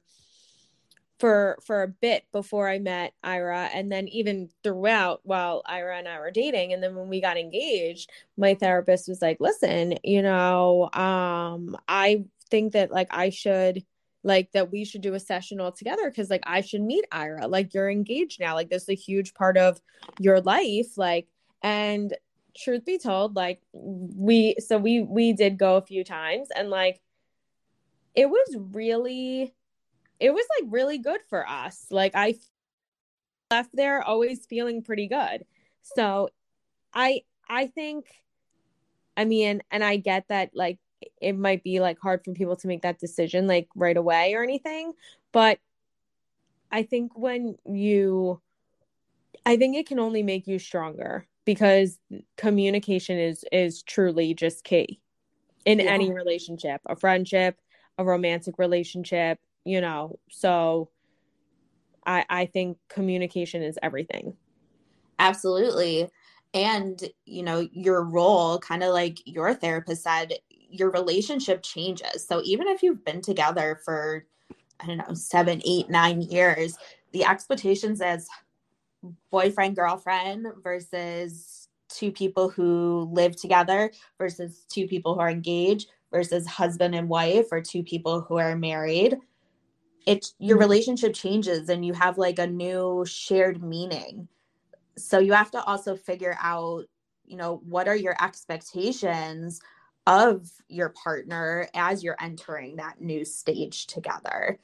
[1.19, 6.07] for for a bit before I met Ira and then even throughout while Ira and
[6.07, 6.73] I were dating.
[6.73, 12.25] And then when we got engaged my therapist was like listen you know um I
[12.49, 13.83] think that like I should
[14.23, 17.47] like that we should do a session all together because like I should meet Ira.
[17.47, 18.55] Like you're engaged now.
[18.55, 19.79] Like this is a huge part of
[20.19, 20.97] your life.
[20.97, 21.27] Like
[21.61, 22.13] and
[22.57, 27.01] truth be told like we so we we did go a few times and like
[28.15, 29.53] it was really
[30.19, 31.85] it was like really good for us.
[31.91, 32.35] Like I
[33.51, 35.45] left there always feeling pretty good.
[35.81, 36.29] So
[36.93, 38.07] I I think
[39.17, 40.79] I mean and I get that like
[41.21, 44.43] it might be like hard for people to make that decision like right away or
[44.43, 44.93] anything,
[45.31, 45.59] but
[46.71, 48.41] I think when you
[49.45, 51.99] I think it can only make you stronger because
[52.37, 55.01] communication is is truly just key
[55.65, 55.85] in yeah.
[55.85, 57.59] any relationship, a friendship,
[57.97, 60.89] a romantic relationship, you know so
[62.05, 64.35] I, I think communication is everything.
[65.19, 66.09] Absolutely.
[66.53, 72.25] And, you know, your role, kind of like your therapist said, your relationship changes.
[72.25, 74.25] So even if you've been together for,
[74.79, 76.77] I don't know, seven, eight, nine years,
[77.11, 78.27] the expectations as
[79.31, 86.47] boyfriend, girlfriend versus two people who live together versus two people who are engaged versus
[86.47, 89.17] husband and wife or two people who are married
[90.05, 90.63] it your mm-hmm.
[90.63, 94.27] relationship changes and you have like a new shared meaning.
[94.97, 96.85] So you have to also figure out
[97.25, 99.59] you know what are your expectations
[100.07, 104.59] of your partner as you're entering that new stage together.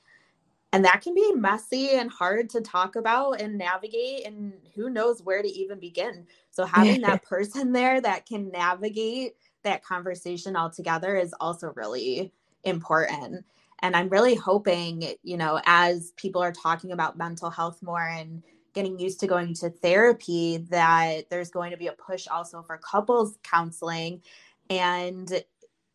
[0.74, 5.22] And that can be messy and hard to talk about and navigate and who knows
[5.22, 6.28] where to even begin.
[6.52, 9.34] So having that person there that can navigate
[9.64, 12.32] that conversation all together is also really
[12.64, 13.44] important
[13.82, 18.44] and i'm really hoping you know as people are talking about mental health more and
[18.74, 22.78] getting used to going to therapy that there's going to be a push also for
[22.78, 24.22] couples counseling
[24.70, 25.44] and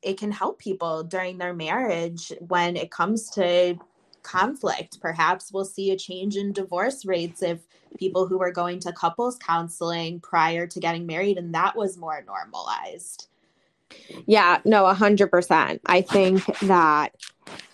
[0.02, 3.76] it can help people during their marriage when it comes to
[4.26, 5.00] conflict.
[5.00, 7.60] Perhaps we'll see a change in divorce rates if
[7.98, 12.22] people who were going to couples counseling prior to getting married and that was more
[12.26, 13.28] normalized
[14.26, 17.14] yeah no 100% i think that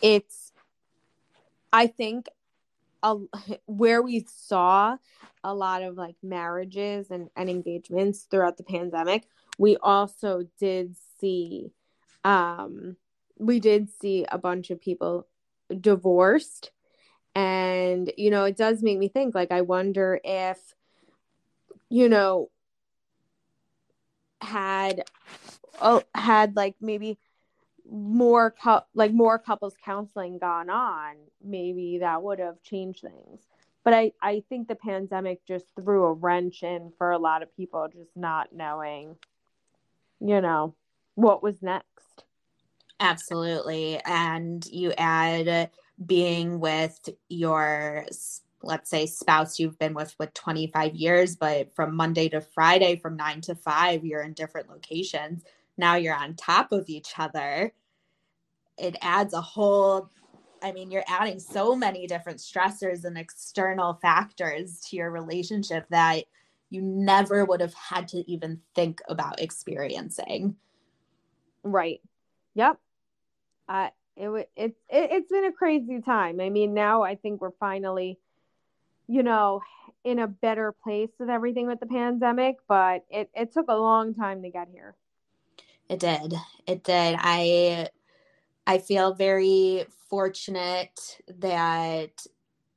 [0.01, 0.53] it's
[1.73, 2.27] i think
[3.03, 3.17] a,
[3.67, 4.97] where we saw
[5.45, 9.25] a lot of like marriages and, and engagements throughout the pandemic
[9.59, 11.73] we also did see
[12.25, 12.97] um
[13.39, 15.27] we did see a bunch of people
[15.81, 16.71] divorced.
[17.35, 20.59] And you know it does make me think like i wonder if
[21.89, 22.51] you know
[24.43, 25.05] had
[25.81, 27.19] oh had like maybe
[27.91, 33.41] more cu- like more couples counseling gone on maybe that would have changed things.
[33.85, 37.57] But i i think the pandemic just threw a wrench in for a lot of
[37.57, 39.17] people just not knowing
[40.21, 40.75] you know
[41.15, 42.25] what was next.
[43.01, 44.01] Absolutely.
[44.07, 45.71] And you add
[46.07, 48.07] being with your
[48.63, 53.17] let's say spouse you've been with with 25 years but from monday to friday from
[53.17, 55.43] 9 to 5 you're in different locations
[55.77, 57.73] now you're on top of each other
[58.79, 60.11] it adds a whole
[60.63, 66.25] I mean, you're adding so many different stressors and external factors to your relationship that
[66.71, 70.57] you never would have had to even think about experiencing.
[71.65, 72.01] Right.
[72.55, 72.79] Yep.
[73.69, 76.41] Uh, it, it, it, it's been a crazy time.
[76.41, 78.19] I mean, now I think we're finally,
[79.09, 79.63] you know,
[80.05, 84.15] in a better place with everything with the pandemic, but it, it took a long
[84.15, 84.95] time to get here.
[85.89, 86.35] It did.
[86.67, 87.17] It did.
[87.19, 87.89] I
[88.67, 92.27] I feel very fortunate that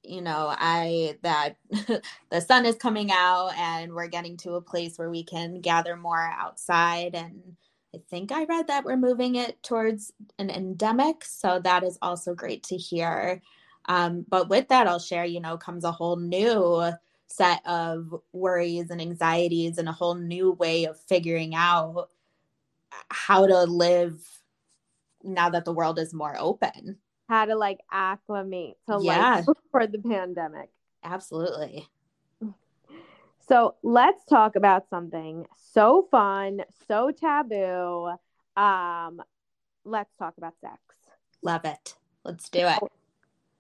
[0.08, 1.58] you know i that
[2.30, 5.96] the sun is coming out and we're getting to a place where we can gather
[5.96, 7.56] more outside and
[7.94, 12.34] i think i read that we're moving it towards an endemic so that is also
[12.34, 13.42] great to hear
[13.88, 16.92] um, but with that i'll share you know comes a whole new
[17.28, 22.10] set of worries and anxieties and a whole new way of figuring out
[23.10, 24.22] how to live
[25.24, 26.98] now that the world is more open.
[27.28, 29.36] How to like acclimate to yeah.
[29.36, 30.70] life for the pandemic.
[31.04, 31.88] Absolutely.
[33.48, 38.16] So let's talk about something so fun, so taboo.
[38.58, 39.22] Um,
[39.84, 40.80] let's talk about sex.
[41.44, 41.96] Love it.
[42.24, 42.80] Let's do it.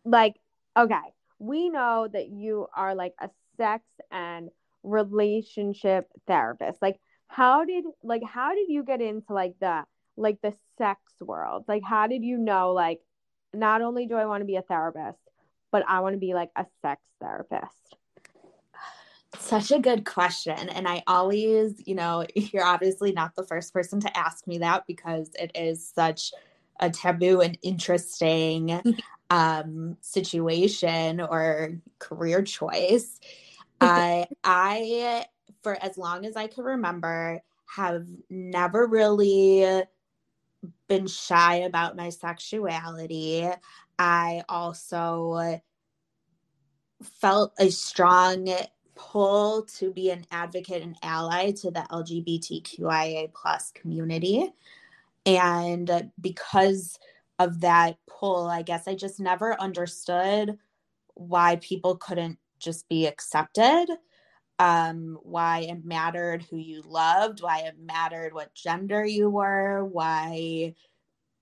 [0.05, 0.35] Like,
[0.77, 4.49] okay, we know that you are like a sex and
[4.83, 6.81] relationship therapist.
[6.81, 9.83] Like, how did like how did you get into like the
[10.17, 11.65] like the sex world?
[11.67, 13.01] Like, how did you know, like,
[13.53, 15.19] not only do I want to be a therapist,
[15.71, 17.97] but I want to be like a sex therapist?
[19.39, 20.69] Such a good question.
[20.69, 24.87] And I always, you know, you're obviously not the first person to ask me that
[24.87, 26.31] because it is such
[26.79, 28.81] a taboo and interesting
[29.29, 33.19] um, situation or career choice.
[33.81, 35.25] I, I,
[35.61, 39.83] for as long as I can remember, have never really
[40.87, 43.47] been shy about my sexuality.
[43.97, 45.59] I also
[47.01, 48.49] felt a strong
[48.95, 54.53] pull to be an advocate and ally to the LGBTQIA plus community.
[55.25, 56.99] And because
[57.39, 60.57] of that pull, I guess I just never understood
[61.15, 63.89] why people couldn't just be accepted
[64.59, 70.73] um, why it mattered who you loved, why it mattered what gender you were, why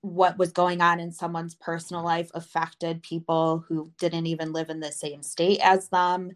[0.01, 4.79] what was going on in someone's personal life affected people who didn't even live in
[4.79, 6.31] the same state as them.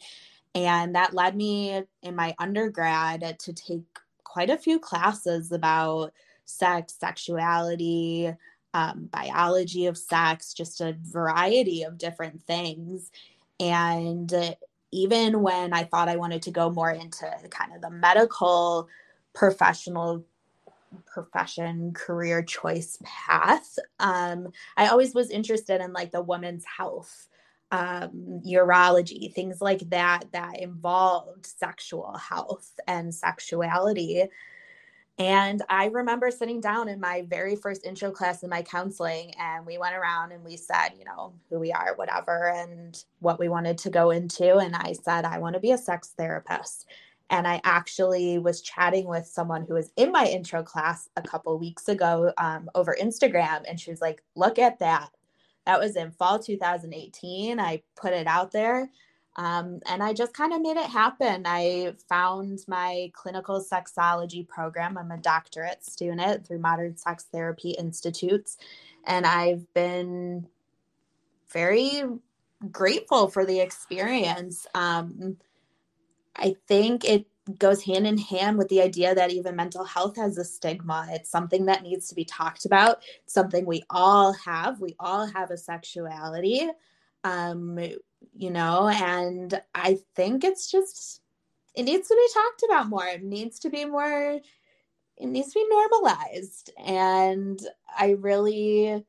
[0.56, 3.84] And that led me in my undergrad to take
[4.24, 6.14] quite a few classes about
[6.48, 8.34] sex, sexuality,
[8.74, 13.12] um, biology of sex, just a variety of different things.
[13.60, 14.56] And
[14.92, 18.88] even when I thought I wanted to go more into kind of the medical
[19.34, 20.26] professional
[21.06, 27.28] profession career choice path um, i always was interested in like the woman's health
[27.72, 34.24] um, urology things like that that involved sexual health and sexuality
[35.20, 39.66] and i remember sitting down in my very first intro class in my counseling and
[39.66, 43.50] we went around and we said you know who we are whatever and what we
[43.50, 46.86] wanted to go into and i said i want to be a sex therapist
[47.30, 51.58] and I actually was chatting with someone who was in my intro class a couple
[51.60, 53.64] weeks ago um, over Instagram.
[53.68, 55.10] And she was like, look at that.
[55.66, 57.60] That was in fall 2018.
[57.60, 58.90] I put it out there.
[59.38, 61.44] Um, and I just kind of made it happen.
[61.46, 64.98] I found my clinical sexology program.
[64.98, 68.58] I'm a doctorate student through Modern Sex Therapy Institutes.
[69.06, 70.48] And I've been
[71.52, 72.04] very
[72.72, 74.66] grateful for the experience.
[74.74, 75.38] Um,
[76.36, 77.28] I think it
[77.60, 81.08] goes hand in hand with the idea that even mental health has a stigma.
[81.12, 83.02] It's something that needs to be talked about.
[83.26, 84.82] Something we all have.
[84.82, 86.68] We all have a sexuality,
[87.24, 87.80] um,
[88.34, 91.22] you know, and I think it's just,
[91.76, 93.06] it needs to be talked about more.
[93.06, 94.40] It needs to be more,
[95.18, 96.72] it needs to be normalized.
[96.84, 97.60] And
[97.98, 99.04] I really,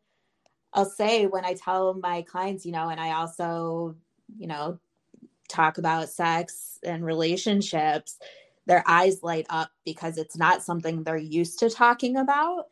[0.72, 3.96] I'll say when I tell my clients, you know, and I also,
[4.36, 4.78] you know,
[5.48, 8.18] talk about sex and relationships,
[8.66, 12.66] their eyes light up because it's not something they're used to talking about.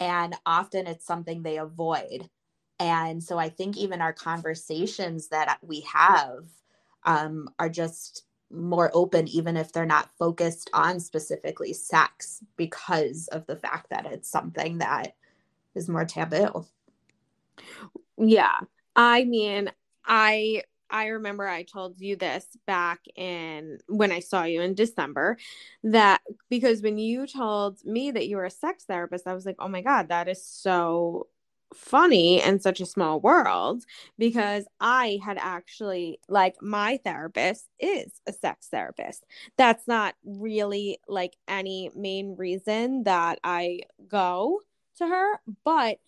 [0.00, 2.28] And often it's something they avoid.
[2.82, 6.48] And so I think even our conversations that we have
[7.04, 13.46] um, are just more open, even if they're not focused on specifically sex, because of
[13.46, 15.14] the fact that it's something that
[15.76, 16.66] is more taboo.
[18.18, 18.58] Yeah.
[18.96, 19.70] I mean,
[20.04, 25.38] I I remember I told you this back in when I saw you in December
[25.84, 26.20] that
[26.50, 29.68] because when you told me that you were a sex therapist, I was like, oh
[29.68, 31.28] my God, that is so
[31.74, 33.84] funny in such a small world
[34.18, 39.24] because I had actually like my therapist is a sex therapist.
[39.56, 44.60] That's not really like any main reason that I go
[44.96, 45.98] to her, but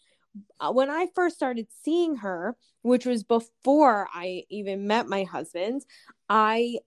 [0.60, 5.84] uh, when I first started seeing her, which was before I even met my husband,
[6.28, 6.78] I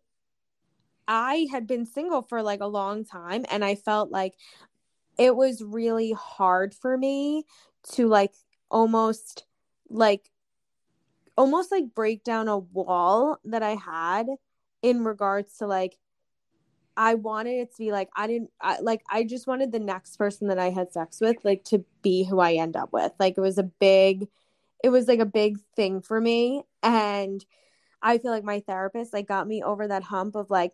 [1.07, 4.33] I had been single for like a long time and I felt like
[5.17, 7.45] it was really hard for me
[7.93, 8.33] to like
[8.69, 9.45] almost
[9.89, 10.31] like
[11.37, 14.27] almost like break down a wall that I had
[14.81, 15.97] in regards to like
[16.97, 20.17] I wanted it to be like I didn't I, like I just wanted the next
[20.17, 23.11] person that I had sex with like to be who I end up with.
[23.19, 24.27] Like it was a big
[24.83, 27.45] it was like a big thing for me and
[28.01, 30.73] I feel like my therapist like got me over that hump of like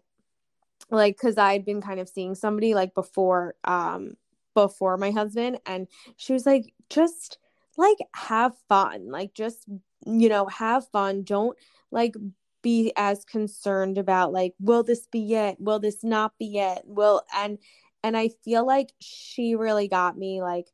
[0.90, 4.16] like cuz I had been kind of seeing somebody like before um
[4.54, 7.38] before my husband and she was like just
[7.78, 9.10] like have fun.
[9.10, 9.66] Like just
[10.06, 11.24] you know, have fun.
[11.24, 11.58] Don't
[11.92, 12.16] like
[12.64, 15.58] be as concerned about like will this be it?
[15.60, 16.82] Will this not be it?
[16.86, 17.60] Will and
[18.02, 20.68] and i feel like she really got me like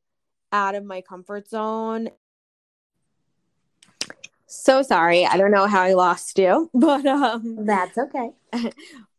[0.54, 2.10] out of my comfort zone.
[4.46, 5.26] So sorry.
[5.26, 8.30] I don't know how i lost you but um that's okay.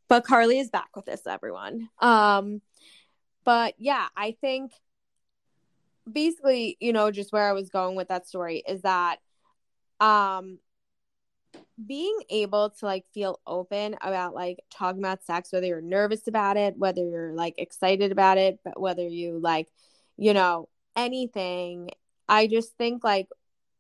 [0.09, 1.89] but carly is back with us everyone.
[2.01, 2.62] Um
[3.45, 4.70] but yeah i think
[6.11, 9.18] basically you know just where i was going with that story is that
[10.01, 10.59] um
[11.84, 16.57] being able to like feel open about like talking about sex whether you're nervous about
[16.57, 19.68] it whether you're like excited about it but whether you like
[20.16, 21.88] you know anything
[22.28, 23.28] i just think like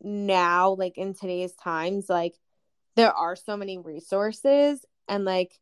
[0.02, 2.34] now like in today's times like
[2.96, 5.58] there are so many resources and like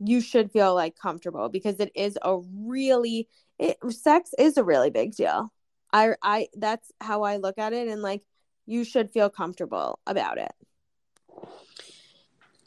[0.00, 4.90] you should feel like comfortable because it is a really it sex is a really
[4.90, 5.50] big deal
[5.92, 8.22] i i that's how i look at it and like
[8.66, 10.52] you should feel comfortable about it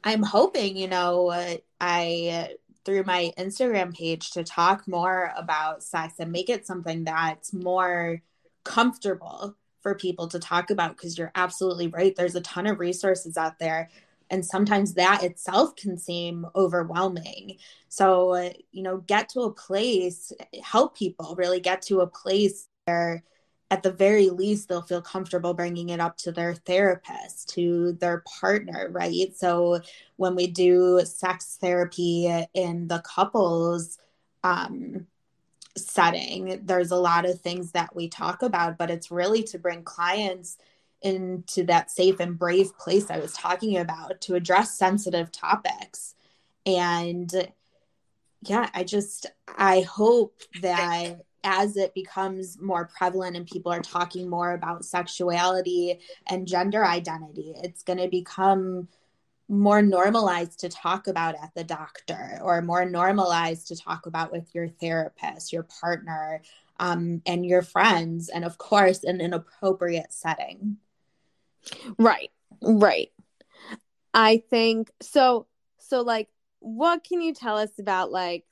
[0.04, 6.16] I'm hoping, you know, uh, I through my Instagram page to talk more about sex
[6.20, 8.22] and make it something that's more
[8.64, 12.16] comfortable for people to talk about because you're absolutely right.
[12.16, 13.90] There's a ton of resources out there.
[14.32, 17.58] And sometimes that itself can seem overwhelming.
[17.90, 20.32] So, uh, you know, get to a place,
[20.64, 23.24] help people really get to a place where
[23.70, 28.24] at the very least they'll feel comfortable bringing it up to their therapist to their
[28.40, 29.36] partner right?
[29.36, 29.80] So
[30.18, 33.98] when we do sex therapy in the couples
[34.44, 35.08] um,
[35.78, 39.84] setting there's a lot of things that we talk about but it's really to bring
[39.84, 40.58] clients
[41.02, 46.14] into that safe and brave place i was talking about to address sensitive topics.
[46.66, 47.32] And
[48.42, 49.28] yeah i just
[49.58, 56.00] i hope that as it becomes more prevalent and people are talking more about sexuality
[56.28, 58.88] and gender identity, it's going to become
[59.50, 64.48] more normalized to talk about at the doctor or more normalized to talk about with
[64.54, 66.42] your therapist, your partner,
[66.80, 70.78] um, and your friends, and of course, in an appropriate setting.
[71.98, 72.32] Right,
[72.62, 73.12] right.
[74.14, 75.48] I think so.
[75.78, 76.30] So, like,
[76.60, 78.46] what can you tell us about like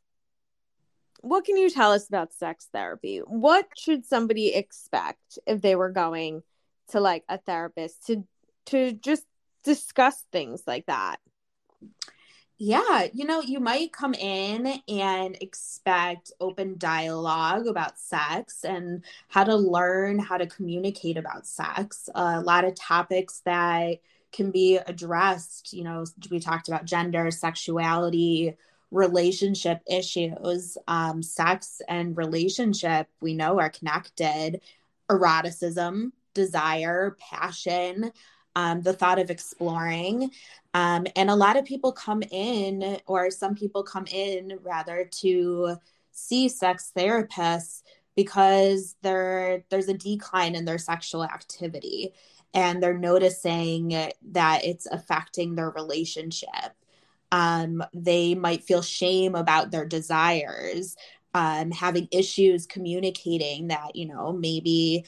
[1.22, 3.20] what can you tell us about sex therapy?
[3.20, 6.44] What should somebody expect if they were going
[6.90, 8.26] to like a therapist to
[8.68, 9.26] to just
[9.64, 11.18] discuss things like that?
[12.62, 19.46] Yeah, you know, you might come in and expect open dialogue about sex and how
[19.46, 22.10] to learn how to communicate about sex.
[22.14, 24.00] a lot of topics that
[24.34, 28.58] can be addressed, you know, we talked about gender, sexuality,
[28.92, 30.78] relationship issues.
[30.88, 34.62] Um, sex and relationship, we know, are connected.
[35.10, 38.12] Eroticism, desire, passion,
[38.56, 40.32] um, the thought of exploring.
[40.74, 45.78] Um, and a lot of people come in, or some people come in rather, to
[46.12, 47.82] see sex therapists
[48.16, 52.14] because there there's a decline in their sexual activity
[52.54, 53.90] and they're noticing
[54.22, 56.74] that it's affecting their relationship
[57.32, 60.96] um, they might feel shame about their desires
[61.34, 65.06] um, having issues communicating that you know maybe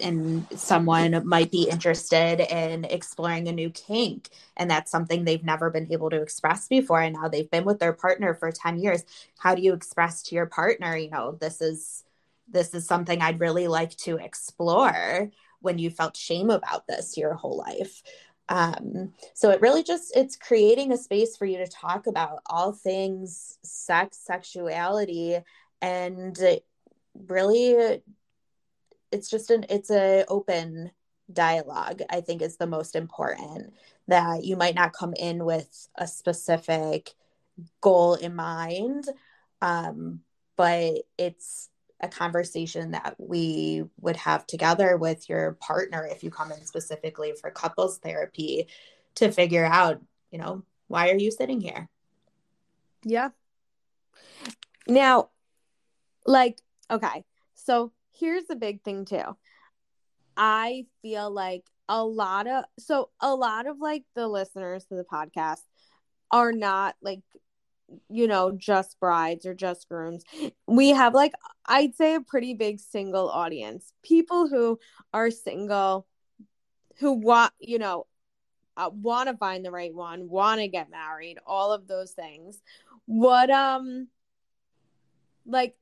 [0.00, 4.28] and someone might be interested in exploring a new kink.
[4.54, 7.00] And that's something they've never been able to express before.
[7.00, 9.04] And now they've been with their partner for 10 years.
[9.38, 12.04] How do you express to your partner you know this is
[12.48, 15.30] this is something i'd really like to explore
[15.60, 18.02] when you felt shame about this your whole life
[18.48, 22.72] um, so it really just it's creating a space for you to talk about all
[22.72, 25.38] things sex sexuality
[25.82, 26.38] and
[27.28, 28.00] really
[29.10, 30.90] it's just an it's a open
[31.32, 33.72] dialogue i think is the most important
[34.06, 37.14] that you might not come in with a specific
[37.80, 39.08] goal in mind
[39.62, 40.20] um,
[40.56, 41.68] but it's
[42.00, 47.32] a conversation that we would have together with your partner if you come in specifically
[47.40, 48.68] for couples therapy
[49.14, 51.88] to figure out, you know, why are you sitting here?
[53.04, 53.30] Yeah.
[54.86, 55.30] Now,
[56.26, 57.24] like, okay,
[57.54, 59.36] so here's the big thing too.
[60.36, 65.04] I feel like a lot of, so a lot of like the listeners to the
[65.04, 65.62] podcast
[66.30, 67.20] are not like
[68.08, 70.24] you know, just brides or just grooms.
[70.66, 71.32] We have like
[71.66, 73.92] I'd say a pretty big single audience.
[74.02, 74.78] People who
[75.12, 76.06] are single
[76.98, 78.06] who want, you know,
[78.76, 82.60] uh, want to find the right one, want to get married, all of those things.
[83.06, 84.08] What um
[85.46, 85.76] like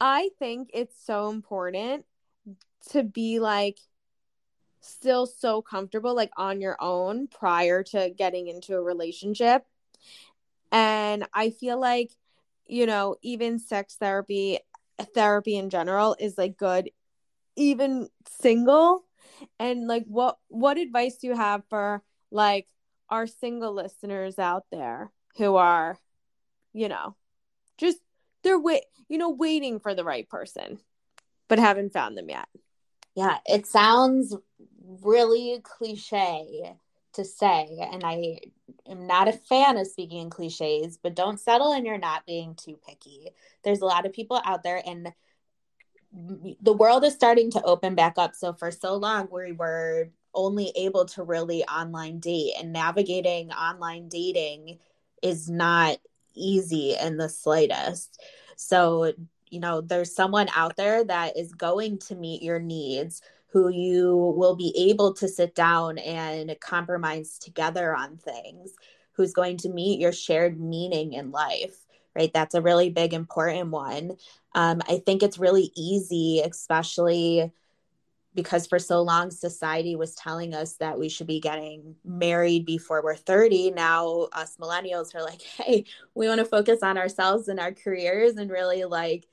[0.00, 2.04] I think it's so important
[2.90, 3.78] to be like
[4.80, 9.66] still so comfortable like on your own prior to getting into a relationship
[10.70, 12.10] and I feel like,
[12.66, 14.58] you know, even sex therapy,
[15.14, 16.90] therapy in general is like good,
[17.56, 18.08] even
[18.40, 19.04] single.
[19.58, 22.66] And like, what what advice do you have for like
[23.08, 25.98] our single listeners out there who are,
[26.72, 27.16] you know,
[27.78, 27.98] just
[28.42, 30.78] they're wait, you know, waiting for the right person,
[31.48, 32.48] but haven't found them yet.
[33.14, 34.36] Yeah, it sounds
[35.02, 36.76] really cliche
[37.18, 38.38] to say, and I
[38.88, 42.54] am not a fan of speaking in cliches, but don't settle and you're not being
[42.54, 43.30] too picky.
[43.62, 45.12] There's a lot of people out there, and
[46.12, 48.34] the world is starting to open back up.
[48.34, 54.08] So, for so long, we were only able to really online date, and navigating online
[54.08, 54.78] dating
[55.22, 55.98] is not
[56.34, 58.22] easy in the slightest.
[58.56, 59.12] So,
[59.50, 64.34] you know, there's someone out there that is going to meet your needs who you
[64.36, 68.74] will be able to sit down and compromise together on things,
[69.12, 72.32] who's going to meet your shared meaning in life, right?
[72.32, 74.16] That's a really big, important one.
[74.54, 77.52] Um, I think it's really easy, especially
[78.34, 83.02] because for so long society was telling us that we should be getting married before
[83.02, 85.84] we're 30 now us millennials are like hey
[86.14, 89.26] we want to focus on ourselves and our careers and really like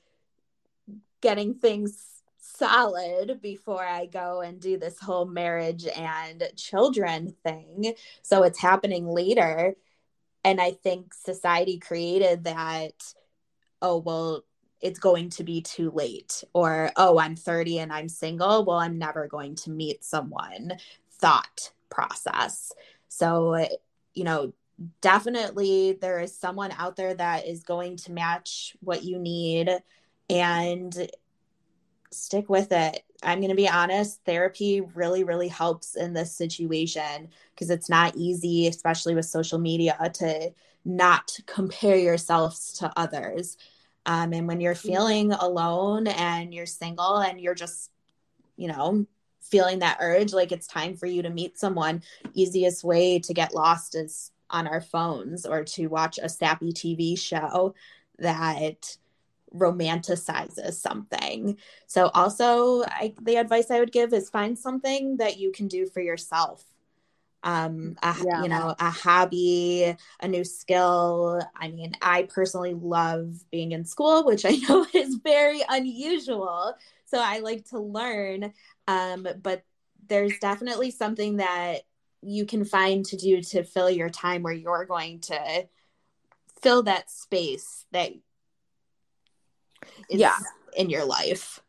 [1.20, 2.15] getting things
[2.56, 7.94] solid before I go and do this whole marriage and children thing.
[8.22, 9.74] So it's happening later.
[10.44, 12.92] And I think society created that,
[13.82, 14.44] oh, well,
[14.80, 16.44] it's going to be too late.
[16.52, 18.64] Or, oh, I'm 30 and I'm single.
[18.64, 20.72] Well, I'm never going to meet someone
[21.18, 22.72] thought process.
[23.08, 23.66] So,
[24.14, 24.52] you know,
[25.00, 29.70] definitely there is someone out there that is going to match what you need
[30.28, 31.10] and
[32.10, 33.04] stick with it.
[33.22, 38.16] I'm going to be honest, therapy really, really helps in this situation because it's not
[38.16, 40.52] easy, especially with social media, to
[40.84, 43.56] not compare yourselves to others.
[44.04, 47.90] Um, and when you're feeling alone and you're single and you're just,
[48.56, 49.06] you know,
[49.40, 52.02] feeling that urge, like it's time for you to meet someone,
[52.34, 57.18] easiest way to get lost is on our phones or to watch a sappy TV
[57.18, 57.74] show
[58.18, 58.96] that
[59.54, 61.58] romanticizes something.
[61.86, 65.86] So also I, the advice I would give is find something that you can do
[65.86, 66.64] for yourself.
[67.42, 68.42] Um, a, yeah.
[68.42, 71.40] you know, a hobby, a new skill.
[71.54, 76.74] I mean, I personally love being in school, which I know is very unusual.
[77.04, 78.52] So I like to learn.
[78.88, 79.62] Um, but
[80.08, 81.82] there's definitely something that
[82.22, 85.68] you can find to do to fill your time where you're going to
[86.62, 88.12] fill that space that
[90.08, 90.36] yeah.
[90.76, 91.60] in your life.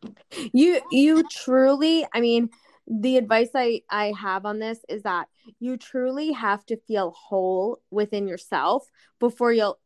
[0.54, 2.50] You you truly i mean
[2.88, 5.28] the advice i i have on this is that
[5.60, 8.90] you truly have to feel whole within yourself
[9.20, 9.80] before you'll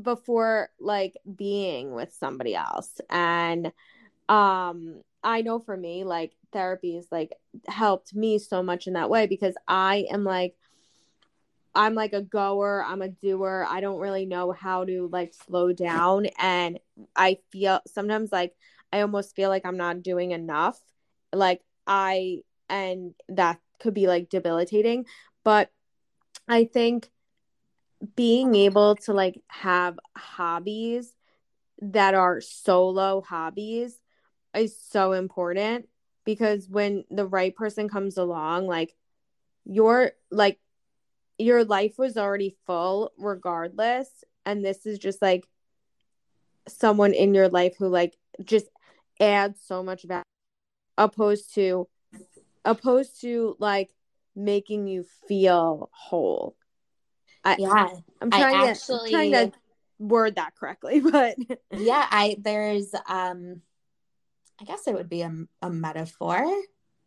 [0.00, 3.00] before like being with somebody else.
[3.08, 3.72] And
[4.28, 7.32] um i know for me like therapy has like
[7.68, 10.56] helped me so much in that way because i am like
[11.76, 15.72] i'm like a goer i'm a doer i don't really know how to like slow
[15.72, 16.80] down and
[17.14, 18.54] i feel sometimes like
[18.92, 20.80] i almost feel like i'm not doing enough
[21.32, 25.04] like i and that could be like debilitating
[25.44, 25.70] but
[26.48, 27.10] i think
[28.14, 31.12] being able to like have hobbies
[31.80, 33.98] that are solo hobbies
[34.54, 35.88] is so important
[36.24, 38.94] because when the right person comes along like
[39.64, 40.58] you're like
[41.38, 44.08] your life was already full regardless
[44.44, 45.46] and this is just like
[46.68, 48.66] someone in your life who like just
[49.20, 50.22] adds so much value
[50.98, 51.86] opposed to
[52.64, 53.90] opposed to like
[54.34, 56.56] making you feel whole
[57.44, 57.88] I, yeah
[58.20, 59.58] i'm trying I actually, to I'm trying to
[59.98, 61.36] word that correctly but
[61.70, 63.62] yeah i there's um
[64.60, 65.32] I guess it would be a,
[65.62, 66.36] a metaphor,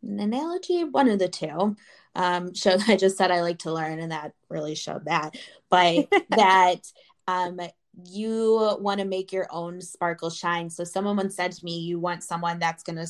[0.02, 1.76] an analogy, one of the two.
[2.14, 5.36] Um, show I just said I like to learn, and that really showed that.
[5.68, 6.80] But that
[7.26, 7.60] um,
[8.04, 10.70] you want to make your own sparkle shine.
[10.70, 13.08] So someone once said to me, you want someone that's going to,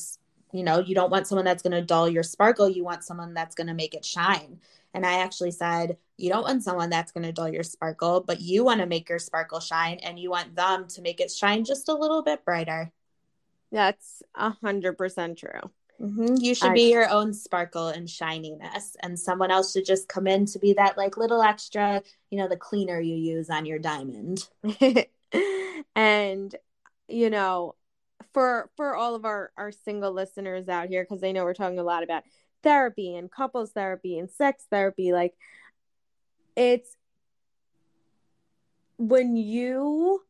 [0.52, 2.68] you know, you don't want someone that's going to dull your sparkle.
[2.68, 4.60] You want someone that's going to make it shine.
[4.92, 8.40] And I actually said, you don't want someone that's going to dull your sparkle, but
[8.40, 11.64] you want to make your sparkle shine and you want them to make it shine
[11.64, 12.90] just a little bit brighter.
[13.70, 15.70] That's a hundred percent true.
[16.00, 16.36] Mm-hmm.
[16.38, 20.26] You should I, be your own sparkle and shininess, and someone else should just come
[20.26, 23.78] in to be that like little extra, you know, the cleaner you use on your
[23.78, 24.48] diamond.
[25.94, 26.56] and
[27.06, 27.74] you know,
[28.32, 31.78] for for all of our our single listeners out here, because I know we're talking
[31.78, 32.22] a lot about
[32.62, 35.34] therapy and couples therapy and sex therapy, like
[36.56, 36.96] it's
[38.96, 40.22] when you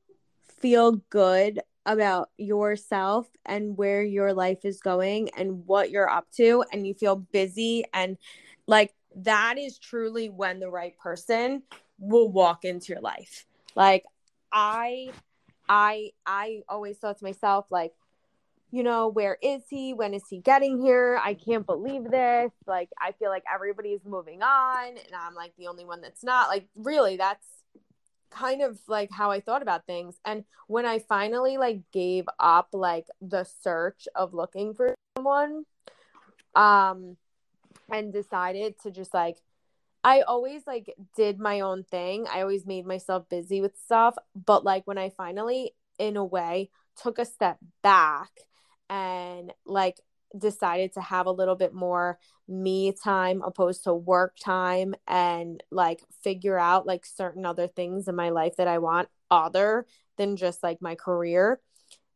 [0.60, 6.64] feel good about yourself and where your life is going and what you're up to
[6.72, 8.18] and you feel busy and
[8.66, 11.62] like that is truly when the right person
[11.98, 13.46] will walk into your life.
[13.74, 14.04] Like
[14.52, 15.10] i
[15.68, 17.92] i i always thought to myself like
[18.72, 19.94] you know where is he?
[19.94, 21.20] When is he getting here?
[21.22, 22.52] I can't believe this.
[22.66, 26.48] Like i feel like everybody's moving on and i'm like the only one that's not.
[26.48, 27.46] Like really that's
[28.30, 30.16] kind of like how I thought about things.
[30.24, 35.64] And when I finally like gave up like the search of looking for someone,
[36.54, 37.16] um,
[37.90, 39.38] and decided to just like,
[40.02, 42.26] I always like did my own thing.
[42.32, 44.16] I always made myself busy with stuff.
[44.34, 48.30] But like when I finally, in a way, took a step back
[48.88, 50.00] and like
[50.38, 52.18] decided to have a little bit more
[52.48, 58.16] me time opposed to work time and like figure out like certain other things in
[58.16, 61.60] my life that I want other than just like my career,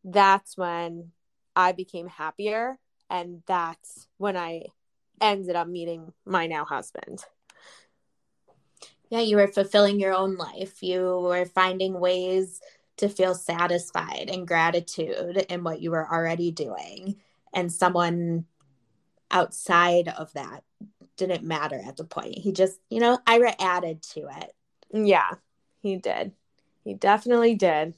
[0.05, 1.13] that's when
[1.57, 2.79] I became happier.
[3.11, 4.67] And that's when I
[5.21, 7.25] ended up meeting my now husband.
[9.11, 10.83] Yeah, you were fulfilling your own life.
[10.83, 12.61] You were finding ways
[12.97, 17.17] to feel satisfied and gratitude in what you were already doing
[17.55, 18.47] and someone
[19.31, 20.63] outside of that
[21.17, 22.39] didn't matter at the point.
[22.39, 24.53] He just, you know, Ira added to it.
[24.93, 25.31] Yeah,
[25.81, 26.33] he did.
[26.85, 27.95] He definitely did.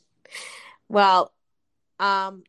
[0.89, 1.33] Well,
[1.99, 2.45] um,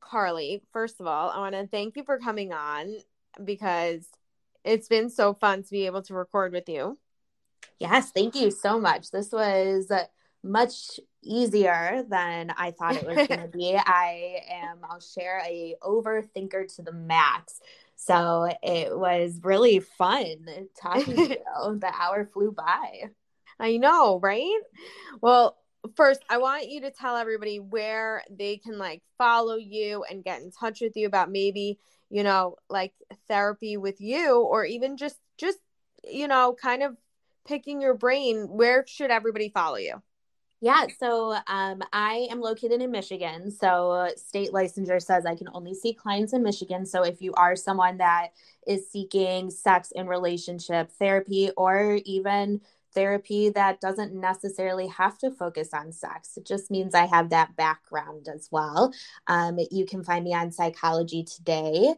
[0.00, 2.96] Carly, first of all, I want to thank you for coming on
[3.44, 4.06] because
[4.64, 6.98] it's been so fun to be able to record with you.
[7.78, 9.10] Yes, thank you so much.
[9.10, 9.90] This was
[10.42, 13.76] much easier than I thought it was going to be.
[13.76, 17.60] I am, I'll share, a overthinker to the max.
[17.96, 20.36] So it was really fun
[20.80, 21.78] talking to you.
[21.78, 23.10] The hour flew by.
[23.58, 24.60] I know, right?
[25.20, 25.58] Well,
[25.96, 30.40] first, I want you to tell everybody where they can like follow you and get
[30.40, 32.94] in touch with you about maybe, you know, like
[33.28, 35.58] therapy with you or even just just
[36.04, 36.96] you know, kind of
[37.46, 38.48] picking your brain.
[38.48, 40.02] Where should everybody follow you?
[40.62, 43.50] Yeah, so um, I am located in Michigan.
[43.50, 46.84] So state licensure says I can only see clients in Michigan.
[46.84, 48.28] So if you are someone that
[48.66, 52.60] is seeking sex and relationship therapy or even
[52.92, 56.36] therapy that doesn't necessarily have to focus on sex.
[56.36, 58.92] It just means I have that background as well.
[59.28, 61.94] Um, you can find me on Psychology Today.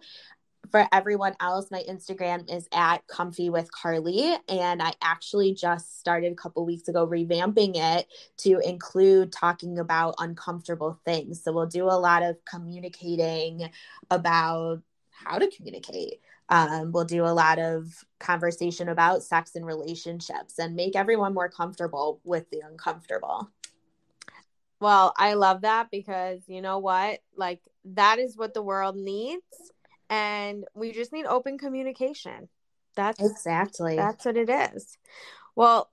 [0.73, 6.33] For everyone else, my Instagram is at Comfy with Carly, and I actually just started
[6.33, 8.09] a couple weeks ago revamping it
[8.39, 11.45] to include talking about uncomfortable things.
[11.45, 13.71] So we'll do a lot of communicating
[14.11, 16.21] about how to communicate
[16.53, 21.49] um, we'll do a lot of conversation about sex and relationships and make everyone more
[21.49, 23.49] comfortable with the uncomfortable.
[24.79, 27.21] Well, I love that because you know what?
[27.35, 29.43] Like, that is what the world needs.
[30.13, 32.51] And we just need open communication.
[32.97, 34.99] That's exactly that's what it is.
[35.57, 35.91] Well,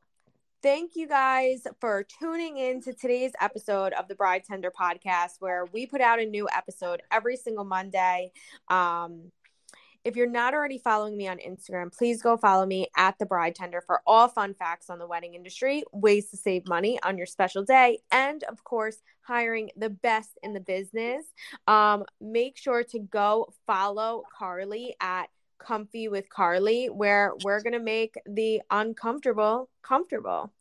[0.61, 5.67] thank you guys for tuning in to today's episode of the Bride Tender podcast, where
[5.71, 8.33] we put out a new episode every single Monday.
[8.67, 9.31] Um,
[10.03, 13.55] if you're not already following me on Instagram, please go follow me at the Bride
[13.55, 17.27] Tender for all fun facts on the wedding industry, ways to save money on your
[17.27, 21.25] special day, and of course, hiring the best in the business.
[21.67, 25.29] Um, make sure to go follow Carly at
[25.59, 30.53] Comfy with Carly, where we're gonna make the uncomfortable comfortable.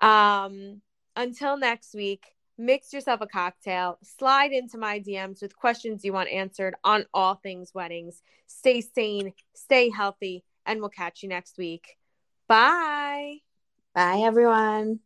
[0.00, 0.80] Um,
[1.16, 6.28] until next week mix yourself a cocktail, slide into my DMs with questions you want
[6.30, 8.22] answered on all things weddings.
[8.46, 11.96] Stay sane, stay healthy, and we'll catch you next week.
[12.48, 13.38] Bye.
[13.94, 15.00] Bye, everyone.